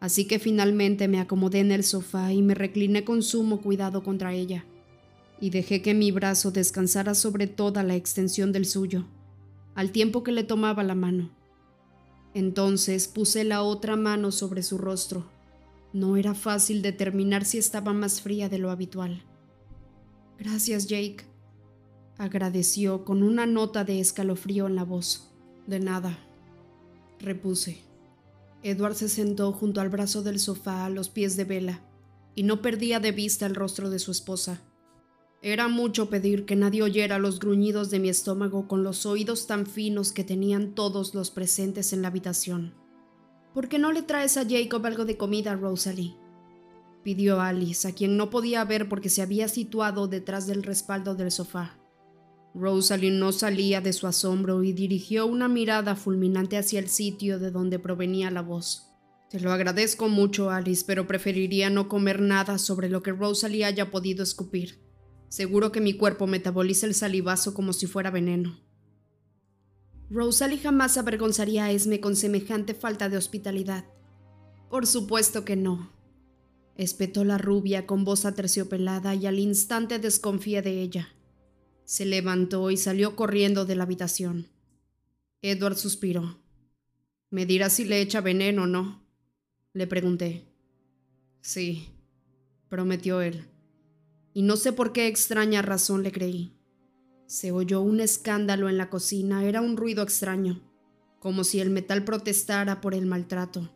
Así 0.00 0.24
que 0.24 0.40
finalmente 0.40 1.06
me 1.06 1.20
acomodé 1.20 1.60
en 1.60 1.70
el 1.70 1.84
sofá 1.84 2.32
y 2.32 2.42
me 2.42 2.56
recliné 2.56 3.04
con 3.04 3.22
sumo 3.22 3.60
cuidado 3.60 4.02
contra 4.02 4.34
ella 4.34 4.64
y 5.40 5.50
dejé 5.50 5.82
que 5.82 5.94
mi 5.94 6.10
brazo 6.10 6.50
descansara 6.50 7.14
sobre 7.14 7.46
toda 7.46 7.82
la 7.82 7.94
extensión 7.94 8.52
del 8.52 8.66
suyo, 8.66 9.06
al 9.80 9.92
tiempo 9.92 10.22
que 10.22 10.30
le 10.30 10.44
tomaba 10.44 10.82
la 10.82 10.94
mano. 10.94 11.30
Entonces 12.34 13.08
puse 13.08 13.44
la 13.44 13.62
otra 13.62 13.96
mano 13.96 14.30
sobre 14.30 14.62
su 14.62 14.76
rostro. 14.76 15.24
No 15.94 16.18
era 16.18 16.34
fácil 16.34 16.82
determinar 16.82 17.46
si 17.46 17.56
estaba 17.56 17.94
más 17.94 18.20
fría 18.20 18.50
de 18.50 18.58
lo 18.58 18.70
habitual. 18.70 19.24
Gracias, 20.38 20.86
Jake, 20.86 21.24
agradeció 22.18 23.06
con 23.06 23.22
una 23.22 23.46
nota 23.46 23.82
de 23.82 24.00
escalofrío 24.00 24.66
en 24.66 24.76
la 24.76 24.84
voz. 24.84 25.32
De 25.66 25.80
nada, 25.80 26.18
repuse. 27.18 27.80
Edward 28.62 28.96
se 28.96 29.08
sentó 29.08 29.50
junto 29.52 29.80
al 29.80 29.88
brazo 29.88 30.22
del 30.22 30.40
sofá 30.40 30.84
a 30.84 30.90
los 30.90 31.08
pies 31.08 31.38
de 31.38 31.44
Vela 31.44 31.80
y 32.34 32.42
no 32.42 32.60
perdía 32.60 33.00
de 33.00 33.12
vista 33.12 33.46
el 33.46 33.54
rostro 33.54 33.88
de 33.88 33.98
su 33.98 34.10
esposa. 34.10 34.60
Era 35.42 35.68
mucho 35.68 36.10
pedir 36.10 36.44
que 36.44 36.54
nadie 36.54 36.82
oyera 36.82 37.18
los 37.18 37.38
gruñidos 37.38 37.90
de 37.90 37.98
mi 37.98 38.10
estómago 38.10 38.68
con 38.68 38.82
los 38.82 39.06
oídos 39.06 39.46
tan 39.46 39.64
finos 39.64 40.12
que 40.12 40.22
tenían 40.22 40.74
todos 40.74 41.14
los 41.14 41.30
presentes 41.30 41.94
en 41.94 42.02
la 42.02 42.08
habitación. 42.08 42.74
¿Por 43.54 43.68
qué 43.68 43.78
no 43.78 43.90
le 43.90 44.02
traes 44.02 44.36
a 44.36 44.44
Jacob 44.46 44.84
algo 44.84 45.06
de 45.06 45.16
comida, 45.16 45.56
Rosalie? 45.56 46.14
pidió 47.02 47.40
Alice, 47.40 47.88
a 47.88 47.92
quien 47.92 48.18
no 48.18 48.28
podía 48.28 48.62
ver 48.64 48.88
porque 48.88 49.08
se 49.08 49.22
había 49.22 49.48
situado 49.48 50.08
detrás 50.08 50.46
del 50.46 50.62
respaldo 50.62 51.14
del 51.14 51.30
sofá. 51.30 51.78
Rosalie 52.54 53.10
no 53.10 53.32
salía 53.32 53.80
de 53.80 53.94
su 53.94 54.06
asombro 54.06 54.62
y 54.62 54.74
dirigió 54.74 55.24
una 55.26 55.48
mirada 55.48 55.96
fulminante 55.96 56.58
hacia 56.58 56.80
el 56.80 56.88
sitio 56.88 57.38
de 57.38 57.50
donde 57.50 57.78
provenía 57.78 58.30
la 58.30 58.42
voz. 58.42 58.88
Te 59.30 59.40
lo 59.40 59.52
agradezco 59.52 60.08
mucho, 60.08 60.50
Alice, 60.50 60.84
pero 60.86 61.06
preferiría 61.06 61.70
no 61.70 61.88
comer 61.88 62.20
nada 62.20 62.58
sobre 62.58 62.90
lo 62.90 63.02
que 63.02 63.12
Rosalie 63.12 63.64
haya 63.64 63.90
podido 63.90 64.22
escupir. 64.22 64.89
Seguro 65.30 65.70
que 65.70 65.80
mi 65.80 65.94
cuerpo 65.94 66.26
metaboliza 66.26 66.86
el 66.86 66.94
salivazo 66.94 67.54
como 67.54 67.72
si 67.72 67.86
fuera 67.86 68.10
veneno. 68.10 68.58
Rosalie 70.10 70.58
jamás 70.58 70.98
avergonzaría 70.98 71.66
a 71.66 71.70
Esme 71.70 72.00
con 72.00 72.16
semejante 72.16 72.74
falta 72.74 73.08
de 73.08 73.16
hospitalidad. 73.16 73.84
Por 74.68 74.88
supuesto 74.88 75.44
que 75.44 75.54
no. 75.54 75.92
Espetó 76.74 77.24
la 77.24 77.38
rubia 77.38 77.86
con 77.86 78.04
voz 78.04 78.24
aterciopelada 78.24 79.14
y 79.14 79.26
al 79.26 79.38
instante 79.38 80.00
desconfié 80.00 80.62
de 80.62 80.82
ella. 80.82 81.14
Se 81.84 82.04
levantó 82.06 82.72
y 82.72 82.76
salió 82.76 83.14
corriendo 83.14 83.64
de 83.66 83.76
la 83.76 83.84
habitación. 83.84 84.48
Edward 85.42 85.76
suspiró. 85.76 86.40
¿Me 87.30 87.46
dirá 87.46 87.70
si 87.70 87.84
le 87.84 88.00
echa 88.00 88.20
veneno 88.20 88.64
o 88.64 88.66
no? 88.66 89.06
Le 89.74 89.86
pregunté. 89.86 90.48
Sí, 91.40 91.88
prometió 92.68 93.22
él. 93.22 93.44
Y 94.32 94.42
no 94.42 94.56
sé 94.56 94.72
por 94.72 94.92
qué 94.92 95.06
extraña 95.06 95.62
razón 95.62 96.02
le 96.02 96.12
creí. 96.12 96.54
Se 97.26 97.52
oyó 97.52 97.80
un 97.80 98.00
escándalo 98.00 98.68
en 98.68 98.78
la 98.78 98.90
cocina, 98.90 99.44
era 99.44 99.60
un 99.60 99.76
ruido 99.76 100.02
extraño, 100.02 100.60
como 101.20 101.44
si 101.44 101.60
el 101.60 101.70
metal 101.70 102.04
protestara 102.04 102.80
por 102.80 102.94
el 102.94 103.06
maltrato. 103.06 103.70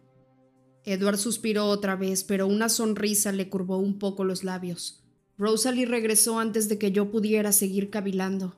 Edward 0.84 1.18
suspiró 1.18 1.66
otra 1.66 1.96
vez, 1.96 2.24
pero 2.24 2.46
una 2.46 2.68
sonrisa 2.68 3.32
le 3.32 3.48
curvó 3.48 3.78
un 3.78 3.98
poco 3.98 4.24
los 4.24 4.44
labios. 4.44 5.04
Rosalie 5.38 5.86
regresó 5.86 6.38
antes 6.38 6.68
de 6.68 6.78
que 6.78 6.92
yo 6.92 7.10
pudiera 7.10 7.52
seguir 7.52 7.90
cavilando, 7.90 8.56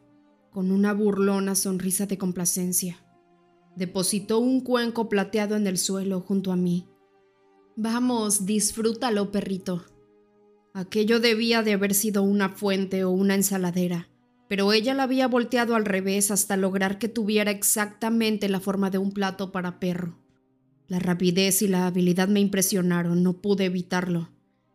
con 0.50 0.70
una 0.70 0.92
burlona 0.92 1.54
sonrisa 1.54 2.06
de 2.06 2.18
complacencia. 2.18 3.04
Depositó 3.76 4.38
un 4.38 4.60
cuenco 4.60 5.08
plateado 5.08 5.56
en 5.56 5.66
el 5.66 5.78
suelo 5.78 6.20
junto 6.20 6.52
a 6.52 6.56
mí. 6.56 6.88
Vamos, 7.76 8.46
disfrútalo, 8.46 9.30
perrito. 9.30 9.84
Aquello 10.76 11.20
debía 11.20 11.62
de 11.62 11.72
haber 11.72 11.94
sido 11.94 12.22
una 12.22 12.50
fuente 12.50 13.02
o 13.02 13.10
una 13.10 13.34
ensaladera, 13.34 14.10
pero 14.46 14.74
ella 14.74 14.92
la 14.92 15.04
había 15.04 15.26
volteado 15.26 15.74
al 15.74 15.86
revés 15.86 16.30
hasta 16.30 16.58
lograr 16.58 16.98
que 16.98 17.08
tuviera 17.08 17.50
exactamente 17.50 18.50
la 18.50 18.60
forma 18.60 18.90
de 18.90 18.98
un 18.98 19.10
plato 19.10 19.52
para 19.52 19.80
perro. 19.80 20.18
La 20.86 20.98
rapidez 20.98 21.62
y 21.62 21.68
la 21.68 21.86
habilidad 21.86 22.28
me 22.28 22.40
impresionaron, 22.40 23.22
no 23.22 23.40
pude 23.40 23.64
evitarlo. 23.64 24.28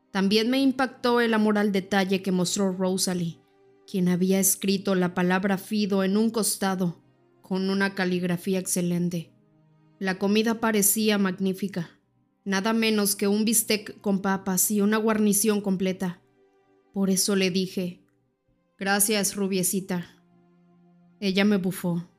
También 0.09 0.49
me 0.49 0.59
impactó 0.59 1.21
el 1.21 1.35
amor 1.35 1.59
al 1.59 1.71
detalle 1.71 2.23
que 2.23 2.31
mostró 2.31 2.71
Rosalie, 2.71 3.37
quien 3.85 4.09
había 4.09 4.39
escrito 4.39 4.95
la 4.95 5.13
palabra 5.13 5.59
Fido 5.59 6.03
en 6.03 6.17
un 6.17 6.31
costado, 6.31 6.99
con 7.43 7.69
una 7.69 7.93
caligrafía 7.93 8.57
excelente. 8.57 9.29
La 9.99 10.17
comida 10.17 10.59
parecía 10.59 11.19
magnífica, 11.19 11.91
nada 12.45 12.73
menos 12.73 13.15
que 13.15 13.27
un 13.27 13.45
bistec 13.45 13.99
con 14.01 14.21
papas 14.21 14.71
y 14.71 14.81
una 14.81 14.97
guarnición 14.97 15.61
completa. 15.61 16.21
Por 16.93 17.09
eso 17.09 17.35
le 17.35 17.51
dije, 17.51 18.01
Gracias, 18.81 19.35
rubiecita. 19.35 20.07
Ella 21.19 21.45
me 21.45 21.57
bufó. 21.57 22.09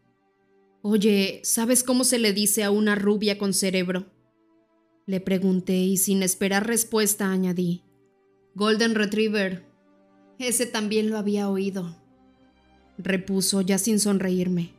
Oye, 0.80 1.40
¿sabes 1.42 1.82
cómo 1.82 2.04
se 2.04 2.20
le 2.20 2.32
dice 2.32 2.62
a 2.62 2.70
una 2.70 2.94
rubia 2.94 3.36
con 3.36 3.52
cerebro? 3.52 4.06
Le 5.04 5.18
pregunté 5.18 5.74
y 5.78 5.96
sin 5.96 6.22
esperar 6.22 6.64
respuesta 6.68 7.32
añadí. 7.32 7.82
Golden 8.54 8.94
Retriever. 8.94 9.64
Ese 10.38 10.66
también 10.66 11.10
lo 11.10 11.18
había 11.18 11.48
oído. 11.48 11.96
Repuso 12.96 13.60
ya 13.62 13.76
sin 13.78 13.98
sonreírme. 13.98 14.70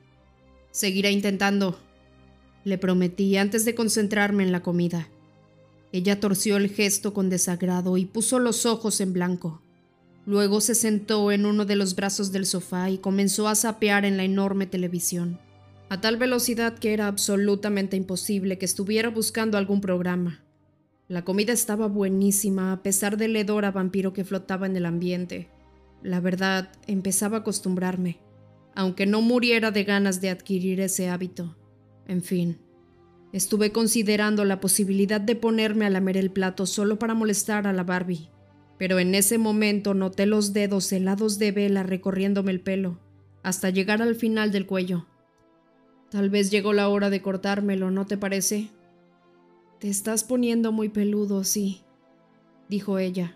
Seguirá 0.71 1.09
intentando. 1.09 1.77
Le 2.63 2.77
prometí 2.77 3.35
antes 3.35 3.65
de 3.65 3.75
concentrarme 3.75 4.43
en 4.43 4.53
la 4.53 4.63
comida. 4.63 5.09
Ella 5.93 6.19
torció 6.19 6.57
el 6.57 6.69
gesto 6.69 7.13
con 7.13 7.29
desagrado 7.29 7.97
y 7.97 8.05
puso 8.05 8.39
los 8.39 8.65
ojos 8.65 8.99
en 8.99 9.13
blanco. 9.13 9.61
Luego 10.25 10.59
se 10.59 10.73
sentó 10.73 11.31
en 11.31 11.45
uno 11.45 11.65
de 11.65 11.75
los 11.75 11.95
brazos 11.95 12.31
del 12.31 12.47
sofá 12.47 12.89
y 12.89 12.97
comenzó 12.97 13.47
a 13.47 13.53
sapear 13.53 14.03
en 14.03 14.17
la 14.17 14.23
enorme 14.23 14.65
televisión, 14.65 15.39
a 15.89 16.01
tal 16.01 16.17
velocidad 16.17 16.79
que 16.79 16.93
era 16.93 17.05
absolutamente 17.05 17.95
imposible 17.95 18.57
que 18.57 18.65
estuviera 18.65 19.09
buscando 19.09 19.55
algún 19.55 19.81
programa. 19.81 20.43
La 21.07 21.23
comida 21.23 21.53
estaba 21.53 21.87
buenísima 21.87 22.71
a 22.71 22.81
pesar 22.81 23.15
del 23.15 23.35
hedor 23.35 23.63
a 23.63 23.71
vampiro 23.71 24.13
que 24.13 24.25
flotaba 24.25 24.65
en 24.65 24.75
el 24.75 24.87
ambiente. 24.87 25.51
La 26.01 26.19
verdad, 26.19 26.71
empezaba 26.87 27.37
a 27.37 27.39
acostumbrarme, 27.41 28.19
aunque 28.73 29.05
no 29.05 29.21
muriera 29.21 29.69
de 29.69 29.83
ganas 29.83 30.21
de 30.21 30.31
adquirir 30.31 30.79
ese 30.79 31.09
hábito. 31.09 31.55
En 32.07 32.23
fin, 32.23 32.57
estuve 33.33 33.71
considerando 33.71 34.45
la 34.45 34.59
posibilidad 34.61 35.19
de 35.19 35.35
ponerme 35.35 35.85
a 35.85 35.89
lamer 35.89 36.17
el 36.17 36.31
plato 36.31 36.65
solo 36.65 36.99
para 36.99 37.15
molestar 37.15 37.67
a 37.67 37.73
la 37.73 37.83
Barbie, 37.83 38.29
pero 38.77 38.99
en 38.99 39.15
ese 39.15 39.37
momento 39.37 39.93
noté 39.95 40.27
los 40.27 40.53
dedos 40.53 40.91
helados 40.91 41.39
de 41.39 41.51
vela 41.51 41.83
recorriéndome 41.83 42.51
el 42.51 42.61
pelo, 42.61 42.99
hasta 43.41 43.71
llegar 43.71 44.01
al 44.01 44.15
final 44.15 44.51
del 44.51 44.67
cuello. 44.67 45.07
Tal 46.11 46.29
vez 46.29 46.51
llegó 46.51 46.73
la 46.73 46.87
hora 46.89 47.09
de 47.09 47.23
cortármelo, 47.23 47.89
¿no 47.89 48.05
te 48.05 48.17
parece? 48.17 48.69
Te 49.79 49.89
estás 49.89 50.23
poniendo 50.23 50.71
muy 50.71 50.89
peludo, 50.89 51.43
sí, 51.43 51.81
dijo 52.69 52.99
ella. 52.99 53.35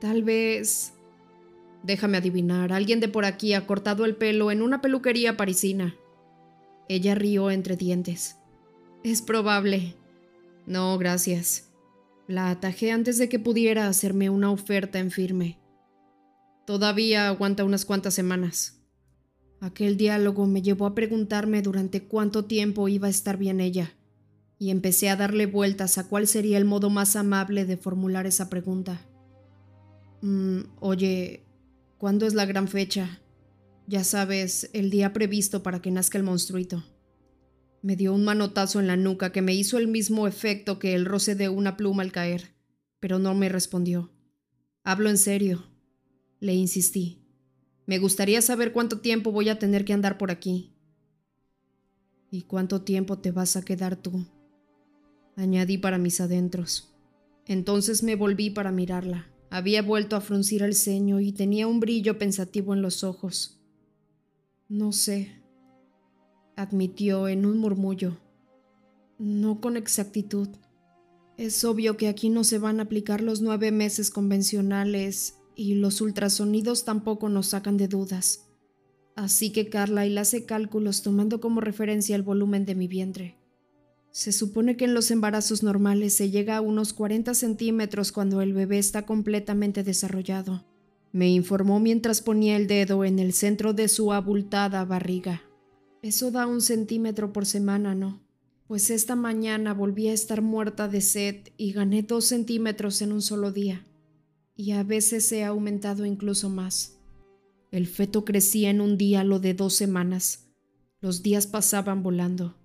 Tal 0.00 0.24
vez... 0.24 0.94
Déjame 1.84 2.18
adivinar, 2.18 2.72
alguien 2.72 3.00
de 3.00 3.08
por 3.08 3.24
aquí 3.24 3.54
ha 3.54 3.66
cortado 3.66 4.04
el 4.04 4.14
pelo 4.14 4.52
en 4.52 4.62
una 4.62 4.80
peluquería 4.80 5.36
parisina. 5.36 5.96
Ella 6.88 7.16
rió 7.16 7.50
entre 7.50 7.76
dientes. 7.76 8.36
Es 9.04 9.20
probable. 9.20 9.94
No, 10.66 10.96
gracias. 10.96 11.70
La 12.28 12.50
atajé 12.50 12.92
antes 12.92 13.18
de 13.18 13.28
que 13.28 13.40
pudiera 13.40 13.88
hacerme 13.88 14.30
una 14.30 14.50
oferta 14.50 15.00
en 15.00 15.10
firme. 15.10 15.58
Todavía 16.66 17.26
aguanta 17.26 17.64
unas 17.64 17.84
cuantas 17.84 18.14
semanas. 18.14 18.80
Aquel 19.60 19.96
diálogo 19.96 20.46
me 20.46 20.62
llevó 20.62 20.86
a 20.86 20.94
preguntarme 20.94 21.62
durante 21.62 22.04
cuánto 22.04 22.44
tiempo 22.44 22.88
iba 22.88 23.08
a 23.08 23.10
estar 23.10 23.36
bien 23.36 23.60
ella, 23.60 23.94
y 24.58 24.70
empecé 24.70 25.08
a 25.08 25.16
darle 25.16 25.46
vueltas 25.46 25.98
a 25.98 26.08
cuál 26.08 26.28
sería 26.28 26.58
el 26.58 26.64
modo 26.64 26.88
más 26.88 27.16
amable 27.16 27.64
de 27.64 27.76
formular 27.76 28.26
esa 28.26 28.48
pregunta. 28.48 29.00
Mm, 30.20 30.60
oye, 30.78 31.44
¿cuándo 31.98 32.26
es 32.26 32.34
la 32.34 32.46
gran 32.46 32.68
fecha? 32.68 33.20
Ya 33.88 34.04
sabes, 34.04 34.70
el 34.72 34.90
día 34.90 35.12
previsto 35.12 35.64
para 35.64 35.82
que 35.82 35.90
nazca 35.90 36.18
el 36.18 36.24
monstruito. 36.24 36.84
Me 37.82 37.96
dio 37.96 38.14
un 38.14 38.24
manotazo 38.24 38.78
en 38.78 38.86
la 38.86 38.96
nuca 38.96 39.32
que 39.32 39.42
me 39.42 39.54
hizo 39.54 39.76
el 39.76 39.88
mismo 39.88 40.28
efecto 40.28 40.78
que 40.78 40.94
el 40.94 41.04
roce 41.04 41.34
de 41.34 41.48
una 41.48 41.76
pluma 41.76 42.04
al 42.04 42.12
caer, 42.12 42.54
pero 43.00 43.18
no 43.18 43.34
me 43.34 43.48
respondió. 43.48 44.12
Hablo 44.84 45.10
en 45.10 45.18
serio. 45.18 45.64
Le 46.38 46.54
insistí. 46.54 47.18
Me 47.86 47.98
gustaría 47.98 48.40
saber 48.40 48.72
cuánto 48.72 49.00
tiempo 49.00 49.32
voy 49.32 49.48
a 49.48 49.58
tener 49.58 49.84
que 49.84 49.92
andar 49.92 50.16
por 50.16 50.30
aquí. 50.30 50.72
¿Y 52.30 52.42
cuánto 52.42 52.82
tiempo 52.82 53.18
te 53.18 53.32
vas 53.32 53.56
a 53.56 53.62
quedar 53.62 53.96
tú? 53.96 54.24
Añadí 55.34 55.76
para 55.76 55.98
mis 55.98 56.20
adentros. 56.20 56.94
Entonces 57.46 58.04
me 58.04 58.14
volví 58.14 58.50
para 58.50 58.70
mirarla. 58.70 59.26
Había 59.50 59.82
vuelto 59.82 60.14
a 60.14 60.20
fruncir 60.20 60.62
el 60.62 60.74
ceño 60.74 61.18
y 61.18 61.32
tenía 61.32 61.66
un 61.66 61.80
brillo 61.80 62.16
pensativo 62.16 62.74
en 62.74 62.80
los 62.80 63.02
ojos. 63.02 63.60
No 64.68 64.92
sé, 64.92 65.41
admitió 66.56 67.28
en 67.28 67.46
un 67.46 67.58
murmullo. 67.58 68.18
No 69.18 69.60
con 69.60 69.76
exactitud. 69.76 70.48
Es 71.36 71.64
obvio 71.64 71.96
que 71.96 72.08
aquí 72.08 72.28
no 72.28 72.44
se 72.44 72.58
van 72.58 72.80
a 72.80 72.84
aplicar 72.84 73.20
los 73.20 73.40
nueve 73.40 73.72
meses 73.72 74.10
convencionales 74.10 75.38
y 75.56 75.74
los 75.74 76.00
ultrasonidos 76.00 76.84
tampoco 76.84 77.28
nos 77.28 77.48
sacan 77.48 77.76
de 77.76 77.88
dudas. 77.88 78.48
Así 79.14 79.50
que 79.50 79.68
Carla 79.68 80.06
y 80.06 80.16
hace 80.16 80.46
cálculos 80.46 81.02
tomando 81.02 81.40
como 81.40 81.60
referencia 81.60 82.16
el 82.16 82.22
volumen 82.22 82.64
de 82.64 82.74
mi 82.74 82.88
vientre. 82.88 83.36
Se 84.10 84.32
supone 84.32 84.76
que 84.76 84.84
en 84.84 84.94
los 84.94 85.10
embarazos 85.10 85.62
normales 85.62 86.14
se 86.14 86.30
llega 86.30 86.56
a 86.56 86.60
unos 86.60 86.92
40 86.92 87.32
centímetros 87.34 88.12
cuando 88.12 88.42
el 88.42 88.52
bebé 88.52 88.78
está 88.78 89.06
completamente 89.06 89.82
desarrollado. 89.82 90.66
Me 91.12 91.30
informó 91.30 91.80
mientras 91.80 92.20
ponía 92.20 92.56
el 92.56 92.66
dedo 92.66 93.04
en 93.04 93.18
el 93.18 93.32
centro 93.32 93.72
de 93.72 93.88
su 93.88 94.12
abultada 94.12 94.84
barriga. 94.84 95.42
Eso 96.02 96.32
da 96.32 96.48
un 96.48 96.60
centímetro 96.60 97.32
por 97.32 97.46
semana, 97.46 97.94
¿no? 97.94 98.20
Pues 98.66 98.90
esta 98.90 99.14
mañana 99.14 99.72
volví 99.72 100.08
a 100.08 100.12
estar 100.12 100.42
muerta 100.42 100.88
de 100.88 101.00
sed 101.00 101.36
y 101.56 101.72
gané 101.72 102.02
dos 102.02 102.24
centímetros 102.24 103.02
en 103.02 103.12
un 103.12 103.22
solo 103.22 103.52
día. 103.52 103.86
Y 104.56 104.72
a 104.72 104.82
veces 104.82 105.30
he 105.30 105.44
aumentado 105.44 106.04
incluso 106.04 106.50
más. 106.50 106.98
El 107.70 107.86
feto 107.86 108.24
crecía 108.24 108.70
en 108.70 108.80
un 108.80 108.98
día 108.98 109.22
lo 109.22 109.38
de 109.38 109.54
dos 109.54 109.74
semanas. 109.74 110.48
Los 111.00 111.22
días 111.22 111.46
pasaban 111.46 112.02
volando. 112.02 112.56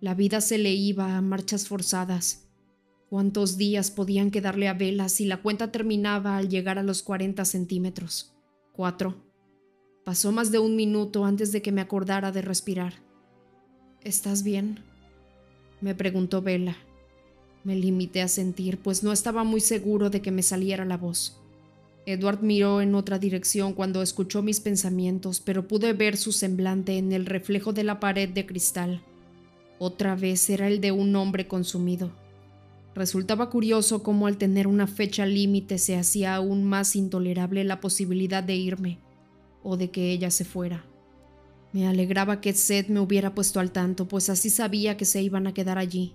La 0.00 0.14
vida 0.14 0.40
se 0.40 0.56
le 0.56 0.72
iba 0.72 1.14
a 1.16 1.20
marchas 1.20 1.68
forzadas. 1.68 2.48
¿Cuántos 3.10 3.58
días 3.58 3.90
podían 3.90 4.30
quedarle 4.30 4.66
a 4.66 4.74
vela 4.74 5.10
si 5.10 5.26
la 5.26 5.42
cuenta 5.42 5.70
terminaba 5.72 6.38
al 6.38 6.48
llegar 6.48 6.78
a 6.78 6.82
los 6.82 7.02
40 7.02 7.44
centímetros? 7.44 8.34
Cuatro. 8.72 9.27
Pasó 10.08 10.32
más 10.32 10.50
de 10.50 10.58
un 10.58 10.74
minuto 10.74 11.26
antes 11.26 11.52
de 11.52 11.60
que 11.60 11.70
me 11.70 11.82
acordara 11.82 12.32
de 12.32 12.40
respirar. 12.40 12.94
¿Estás 14.02 14.42
bien? 14.42 14.80
me 15.82 15.94
preguntó 15.94 16.40
Vela. 16.40 16.78
Me 17.62 17.76
limité 17.76 18.22
a 18.22 18.28
sentir, 18.28 18.78
pues 18.78 19.02
no 19.02 19.12
estaba 19.12 19.44
muy 19.44 19.60
seguro 19.60 20.08
de 20.08 20.22
que 20.22 20.30
me 20.30 20.42
saliera 20.42 20.86
la 20.86 20.96
voz. 20.96 21.38
Edward 22.06 22.40
miró 22.40 22.80
en 22.80 22.94
otra 22.94 23.18
dirección 23.18 23.74
cuando 23.74 24.00
escuchó 24.00 24.40
mis 24.40 24.60
pensamientos, 24.60 25.40
pero 25.40 25.68
pude 25.68 25.92
ver 25.92 26.16
su 26.16 26.32
semblante 26.32 26.96
en 26.96 27.12
el 27.12 27.26
reflejo 27.26 27.74
de 27.74 27.84
la 27.84 28.00
pared 28.00 28.30
de 28.30 28.46
cristal. 28.46 29.02
Otra 29.78 30.16
vez 30.16 30.48
era 30.48 30.68
el 30.68 30.80
de 30.80 30.90
un 30.90 31.14
hombre 31.16 31.46
consumido. 31.46 32.12
Resultaba 32.94 33.50
curioso 33.50 34.02
cómo 34.02 34.26
al 34.26 34.38
tener 34.38 34.68
una 34.68 34.86
fecha 34.86 35.26
límite 35.26 35.76
se 35.76 35.98
hacía 35.98 36.34
aún 36.34 36.64
más 36.64 36.96
intolerable 36.96 37.62
la 37.62 37.82
posibilidad 37.82 38.42
de 38.42 38.56
irme 38.56 38.98
o 39.62 39.76
de 39.76 39.90
que 39.90 40.10
ella 40.10 40.30
se 40.30 40.44
fuera. 40.44 40.84
Me 41.72 41.86
alegraba 41.86 42.40
que 42.40 42.54
Seth 42.54 42.88
me 42.88 43.00
hubiera 43.00 43.34
puesto 43.34 43.60
al 43.60 43.72
tanto, 43.72 44.08
pues 44.08 44.30
así 44.30 44.50
sabía 44.50 44.96
que 44.96 45.04
se 45.04 45.22
iban 45.22 45.46
a 45.46 45.54
quedar 45.54 45.78
allí. 45.78 46.14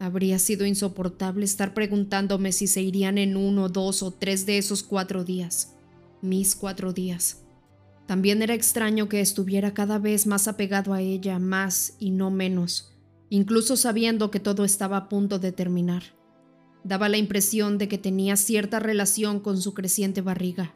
Habría 0.00 0.38
sido 0.38 0.66
insoportable 0.66 1.44
estar 1.44 1.72
preguntándome 1.72 2.52
si 2.52 2.66
se 2.66 2.82
irían 2.82 3.16
en 3.16 3.36
uno, 3.36 3.68
dos 3.68 4.02
o 4.02 4.10
tres 4.10 4.44
de 4.46 4.58
esos 4.58 4.82
cuatro 4.82 5.24
días. 5.24 5.76
Mis 6.20 6.56
cuatro 6.56 6.92
días. 6.92 7.44
También 8.06 8.42
era 8.42 8.54
extraño 8.54 9.08
que 9.08 9.20
estuviera 9.20 9.72
cada 9.72 9.98
vez 9.98 10.26
más 10.26 10.48
apegado 10.48 10.92
a 10.92 11.00
ella, 11.00 11.38
más 11.38 11.94
y 11.98 12.10
no 12.10 12.30
menos, 12.30 12.92
incluso 13.30 13.76
sabiendo 13.76 14.30
que 14.30 14.40
todo 14.40 14.64
estaba 14.64 14.96
a 14.96 15.08
punto 15.08 15.38
de 15.38 15.52
terminar. 15.52 16.02
Daba 16.82 17.08
la 17.08 17.16
impresión 17.16 17.78
de 17.78 17.88
que 17.88 17.96
tenía 17.96 18.36
cierta 18.36 18.78
relación 18.78 19.40
con 19.40 19.58
su 19.60 19.72
creciente 19.72 20.20
barriga, 20.20 20.74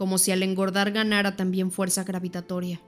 como 0.00 0.16
si 0.16 0.30
al 0.30 0.42
engordar 0.42 0.92
ganara 0.92 1.36
también 1.36 1.70
fuerza 1.70 2.04
gravitatoria. 2.04 2.80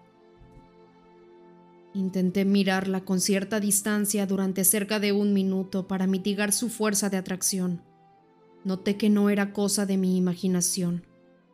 Intenté 1.92 2.46
mirarla 2.46 3.04
con 3.04 3.20
cierta 3.20 3.60
distancia 3.60 4.24
durante 4.24 4.64
cerca 4.64 4.98
de 4.98 5.12
un 5.12 5.34
minuto 5.34 5.86
para 5.86 6.06
mitigar 6.06 6.54
su 6.54 6.70
fuerza 6.70 7.10
de 7.10 7.18
atracción. 7.18 7.82
Noté 8.64 8.96
que 8.96 9.10
no 9.10 9.28
era 9.28 9.52
cosa 9.52 9.84
de 9.84 9.98
mi 9.98 10.16
imaginación, 10.16 11.06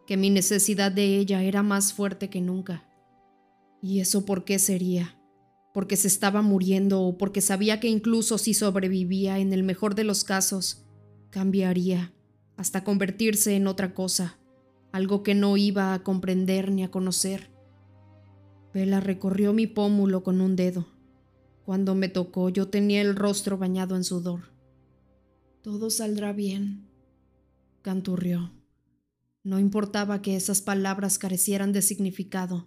que 0.07 0.17
mi 0.17 0.31
necesidad 0.31 0.93
de 0.93 1.17
ella 1.17 1.43
era 1.43 1.65
más 1.65 1.93
fuerte 1.93 2.31
que 2.31 2.41
nunca. 2.41 2.89
¿Y 3.83 3.99
eso 3.99 4.25
por 4.25 4.45
qué 4.45 4.61
sería? 4.61 5.19
¿Porque 5.75 5.97
se 5.97 6.07
estaba 6.07 6.41
muriendo 6.41 7.03
o 7.03 7.19
porque 7.19 7.41
sabía 7.41 7.81
que 7.81 7.89
incluso 7.89 8.39
si 8.39 8.55
sobrevivía, 8.55 9.41
en 9.41 9.53
el 9.53 9.65
mejor 9.65 9.97
de 9.97 10.05
los 10.05 10.23
casos, 10.23 10.87
cambiaría 11.31 12.13
hasta 12.57 12.85
convertirse 12.85 13.57
en 13.57 13.67
otra 13.67 13.93
cosa, 13.93 14.38
algo 14.93 15.23
que 15.23 15.35
no 15.35 15.57
iba 15.57 15.95
a 15.95 16.03
comprender 16.03 16.71
ni 16.71 16.85
a 16.85 16.91
conocer? 16.91 17.51
Vela 18.73 19.01
recorrió 19.01 19.53
mi 19.53 19.67
pómulo 19.67 20.23
con 20.23 20.41
un 20.41 20.57
dedo. 20.57 20.87
Cuando 21.65 21.95
me 21.95 22.09
tocó 22.09 22.49
yo 22.49 22.69
tenía 22.69 23.01
el 23.01 23.17
rostro 23.17 23.59
bañado 23.59 23.97
en 23.97 24.05
sudor. 24.05 24.53
Todo 25.63 25.91
saldrá 25.91 26.33
bien, 26.33 26.89
canturrió. 27.83 28.53
No 29.43 29.59
importaba 29.59 30.21
que 30.23 30.37
esas 30.37 30.63
palabras 30.63 31.19
carecieran 31.19 31.73
de 31.73 31.83
significado. 31.83 32.67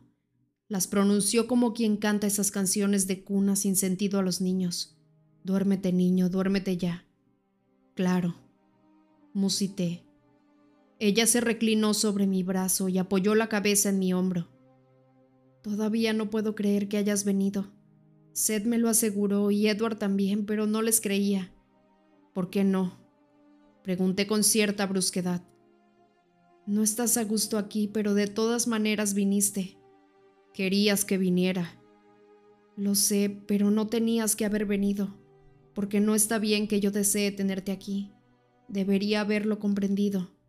Las 0.68 0.88
pronunció 0.88 1.48
como 1.48 1.74
quien 1.74 1.98
canta 1.98 2.28
esas 2.28 2.50
canciones 2.50 3.06
de 3.06 3.24
cuna 3.24 3.56
sin 3.56 3.76
sentido 3.76 4.20
a 4.20 4.24
los 4.24 4.42
niños. 4.42 4.98
Duérmete, 5.44 5.92
niño, 5.92 6.30
duérmete 6.30 6.78
ya. 6.78 7.06
Claro. 7.94 8.36
Musité. 9.34 10.04
Ella 11.04 11.26
se 11.26 11.42
reclinó 11.42 11.96
sobre 11.96 12.28
mi 12.28 12.44
brazo 12.44 12.88
y 12.88 13.00
apoyó 13.00 13.34
la 13.34 13.50
cabeza 13.50 13.90
en 13.90 13.98
mi 13.98 14.14
hombro. 14.14 14.50
Todavía 15.64 16.14
no 16.14 16.30
puedo 16.30 16.54
creer 16.54 16.90
que 16.90 16.98
hayas 16.98 17.26
venido. 17.26 17.72
Seth 18.34 18.66
me 18.66 18.78
lo 18.78 18.88
aseguró 18.88 19.50
y 19.50 19.66
Edward 19.66 19.98
también, 19.98 20.46
pero 20.46 20.68
no 20.68 20.84
les 20.84 21.02
creía. 21.02 21.52
¿Por 22.36 22.52
qué 22.52 22.64
no? 22.64 23.00
Pregunté 23.82 24.28
con 24.28 24.44
cierta 24.44 24.86
brusquedad. 24.86 25.42
No 26.68 26.84
estás 26.84 27.18
a 27.18 27.24
gusto 27.24 27.58
aquí, 27.58 27.88
pero 27.88 28.14
de 28.14 28.28
todas 28.28 28.68
maneras 28.68 29.16
viniste. 29.16 29.80
Querías 30.54 31.04
que 31.04 31.18
viniera. 31.18 31.82
Lo 32.78 32.94
sé, 32.94 33.42
pero 33.48 33.72
no 33.72 33.88
tenías 33.88 34.36
que 34.36 34.46
haber 34.46 34.68
venido, 34.68 35.18
porque 35.74 36.00
no 36.00 36.14
está 36.14 36.38
bien 36.38 36.68
que 36.68 36.80
yo 36.80 36.92
desee 36.92 37.32
tenerte 37.32 37.72
aquí. 37.72 38.12
Debería 38.68 39.22
haberlo 39.22 39.58
comprendido. 39.58 40.40